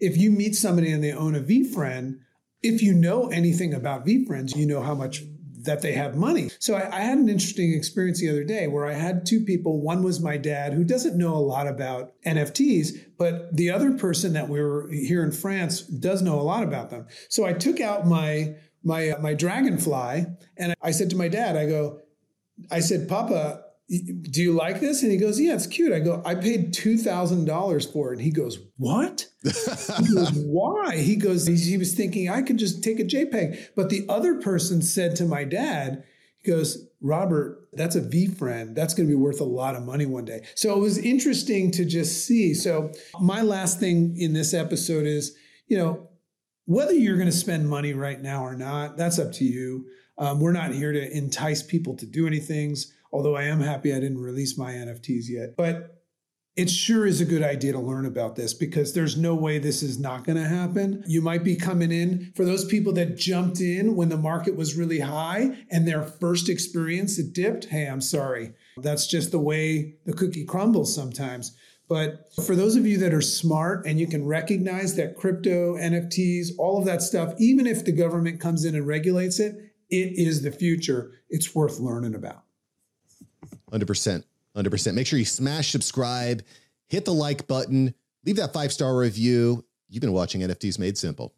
if 0.00 0.16
you 0.16 0.30
meet 0.30 0.54
somebody 0.54 0.92
and 0.92 1.04
they 1.04 1.12
own 1.12 1.34
a 1.34 1.40
VeeFriend, 1.40 2.20
if 2.62 2.82
you 2.82 2.94
know 2.94 3.28
anything 3.28 3.74
about 3.74 4.06
VeeFriends, 4.06 4.56
you 4.56 4.66
know 4.66 4.82
how 4.82 4.94
much 4.94 5.22
that 5.66 5.82
they 5.82 5.92
have 5.92 6.16
money. 6.16 6.48
So 6.58 6.74
I, 6.74 6.96
I, 6.96 7.00
had 7.00 7.18
an 7.18 7.28
interesting 7.28 7.74
experience 7.74 8.20
the 8.20 8.30
other 8.30 8.44
day 8.44 8.68
where 8.68 8.86
I 8.86 8.94
had 8.94 9.26
two 9.26 9.40
people. 9.40 9.80
One 9.80 10.02
was 10.02 10.20
my 10.20 10.36
dad, 10.36 10.72
who 10.72 10.84
doesn't 10.84 11.18
know 11.18 11.34
a 11.34 11.38
lot 11.38 11.66
about 11.66 12.14
NFTs, 12.24 13.16
but 13.18 13.54
the 13.54 13.70
other 13.70 13.92
person 13.92 14.32
that 14.32 14.48
we 14.48 14.60
were 14.60 14.88
here 14.90 15.22
in 15.22 15.32
France 15.32 15.82
does 15.82 16.22
know 16.22 16.40
a 16.40 16.42
lot 16.42 16.62
about 16.62 16.90
them. 16.90 17.06
So 17.28 17.44
I 17.44 17.52
took 17.52 17.80
out 17.80 18.06
my 18.06 18.54
my 18.82 19.14
my 19.20 19.34
dragonfly 19.34 20.26
and 20.56 20.74
I 20.80 20.92
said 20.92 21.10
to 21.10 21.16
my 21.16 21.28
dad, 21.28 21.56
I 21.56 21.66
go, 21.66 22.00
I 22.70 22.80
said, 22.80 23.08
Papa, 23.08 23.64
do 23.88 24.42
you 24.42 24.52
like 24.52 24.80
this? 24.80 25.02
And 25.02 25.12
he 25.12 25.18
goes, 25.18 25.40
yeah, 25.40 25.54
it's 25.54 25.66
cute. 25.66 25.92
I 25.92 26.00
go, 26.00 26.20
I 26.24 26.34
paid 26.34 26.74
$2,000 26.74 27.92
for 27.92 28.10
it. 28.10 28.16
And 28.16 28.22
he 28.22 28.32
goes, 28.32 28.58
what? 28.76 29.28
he 29.42 29.50
goes, 30.14 30.32
why? 30.32 30.96
He 30.96 31.14
goes, 31.14 31.46
he 31.46 31.78
was 31.78 31.94
thinking 31.94 32.28
I 32.28 32.42
could 32.42 32.58
just 32.58 32.82
take 32.82 32.98
a 32.98 33.04
JPEG. 33.04 33.68
But 33.76 33.90
the 33.90 34.04
other 34.08 34.40
person 34.40 34.82
said 34.82 35.14
to 35.16 35.24
my 35.24 35.44
dad, 35.44 36.02
he 36.38 36.50
goes, 36.50 36.88
Robert, 37.00 37.68
that's 37.72 37.94
a 37.94 38.00
VeeFriend. 38.00 38.74
That's 38.74 38.92
going 38.92 39.08
to 39.08 39.12
be 39.12 39.20
worth 39.20 39.40
a 39.40 39.44
lot 39.44 39.76
of 39.76 39.84
money 39.84 40.06
one 40.06 40.24
day. 40.24 40.44
So 40.56 40.74
it 40.76 40.80
was 40.80 40.98
interesting 40.98 41.70
to 41.72 41.84
just 41.84 42.26
see. 42.26 42.54
So 42.54 42.90
my 43.20 43.42
last 43.42 43.78
thing 43.78 44.16
in 44.16 44.32
this 44.32 44.52
episode 44.52 45.06
is, 45.06 45.36
you 45.68 45.78
know, 45.78 46.08
whether 46.64 46.92
you're 46.92 47.16
going 47.16 47.30
to 47.30 47.32
spend 47.32 47.68
money 47.68 47.92
right 47.92 48.20
now 48.20 48.44
or 48.44 48.56
not, 48.56 48.96
that's 48.96 49.20
up 49.20 49.30
to 49.34 49.44
you. 49.44 49.86
Um, 50.18 50.40
we're 50.40 50.52
not 50.52 50.72
here 50.72 50.92
to 50.92 51.16
entice 51.16 51.62
people 51.62 51.96
to 51.98 52.06
do 52.06 52.26
anything 52.26 52.74
although 53.12 53.36
I 53.36 53.44
am 53.44 53.60
happy 53.60 53.92
I 53.92 54.00
didn't 54.00 54.20
release 54.20 54.58
my 54.58 54.72
NFTs 54.72 55.28
yet. 55.28 55.56
But 55.56 55.96
it 56.56 56.70
sure 56.70 57.06
is 57.06 57.20
a 57.20 57.26
good 57.26 57.42
idea 57.42 57.72
to 57.72 57.78
learn 57.78 58.06
about 58.06 58.34
this 58.34 58.54
because 58.54 58.94
there's 58.94 59.16
no 59.16 59.34
way 59.34 59.58
this 59.58 59.82
is 59.82 59.98
not 59.98 60.24
going 60.24 60.38
to 60.38 60.48
happen. 60.48 61.04
You 61.06 61.20
might 61.20 61.44
be 61.44 61.54
coming 61.54 61.92
in 61.92 62.32
for 62.34 62.46
those 62.46 62.64
people 62.64 62.94
that 62.94 63.18
jumped 63.18 63.60
in 63.60 63.94
when 63.94 64.08
the 64.08 64.16
market 64.16 64.56
was 64.56 64.74
really 64.74 65.00
high 65.00 65.54
and 65.70 65.86
their 65.86 66.02
first 66.02 66.48
experience 66.48 67.18
it 67.18 67.34
dipped. 67.34 67.66
Hey, 67.66 67.86
I'm 67.86 68.00
sorry. 68.00 68.54
That's 68.78 69.06
just 69.06 69.32
the 69.32 69.38
way 69.38 69.96
the 70.06 70.14
cookie 70.14 70.46
crumbles 70.46 70.94
sometimes. 70.94 71.54
But 71.88 72.32
for 72.46 72.56
those 72.56 72.74
of 72.74 72.86
you 72.86 72.96
that 72.98 73.12
are 73.12 73.20
smart 73.20 73.86
and 73.86 74.00
you 74.00 74.06
can 74.06 74.24
recognize 74.24 74.96
that 74.96 75.16
crypto, 75.16 75.76
NFTs, 75.76 76.52
all 76.58 76.78
of 76.78 76.86
that 76.86 77.02
stuff, 77.02 77.34
even 77.38 77.66
if 77.66 77.84
the 77.84 77.92
government 77.92 78.40
comes 78.40 78.64
in 78.64 78.74
and 78.74 78.86
regulates 78.86 79.38
it, 79.38 79.54
it 79.90 80.18
is 80.18 80.42
the 80.42 80.50
future. 80.50 81.12
It's 81.28 81.54
worth 81.54 81.78
learning 81.78 82.14
about. 82.14 82.45
100%. 83.72 84.24
100%. 84.56 84.94
Make 84.94 85.06
sure 85.06 85.18
you 85.18 85.24
smash 85.24 85.70
subscribe, 85.70 86.42
hit 86.88 87.04
the 87.04 87.12
like 87.12 87.46
button, 87.46 87.94
leave 88.24 88.36
that 88.36 88.52
five 88.52 88.72
star 88.72 88.96
review. 88.96 89.64
You've 89.88 90.00
been 90.00 90.12
watching 90.12 90.40
NFTs 90.40 90.78
Made 90.78 90.98
Simple. 90.98 91.34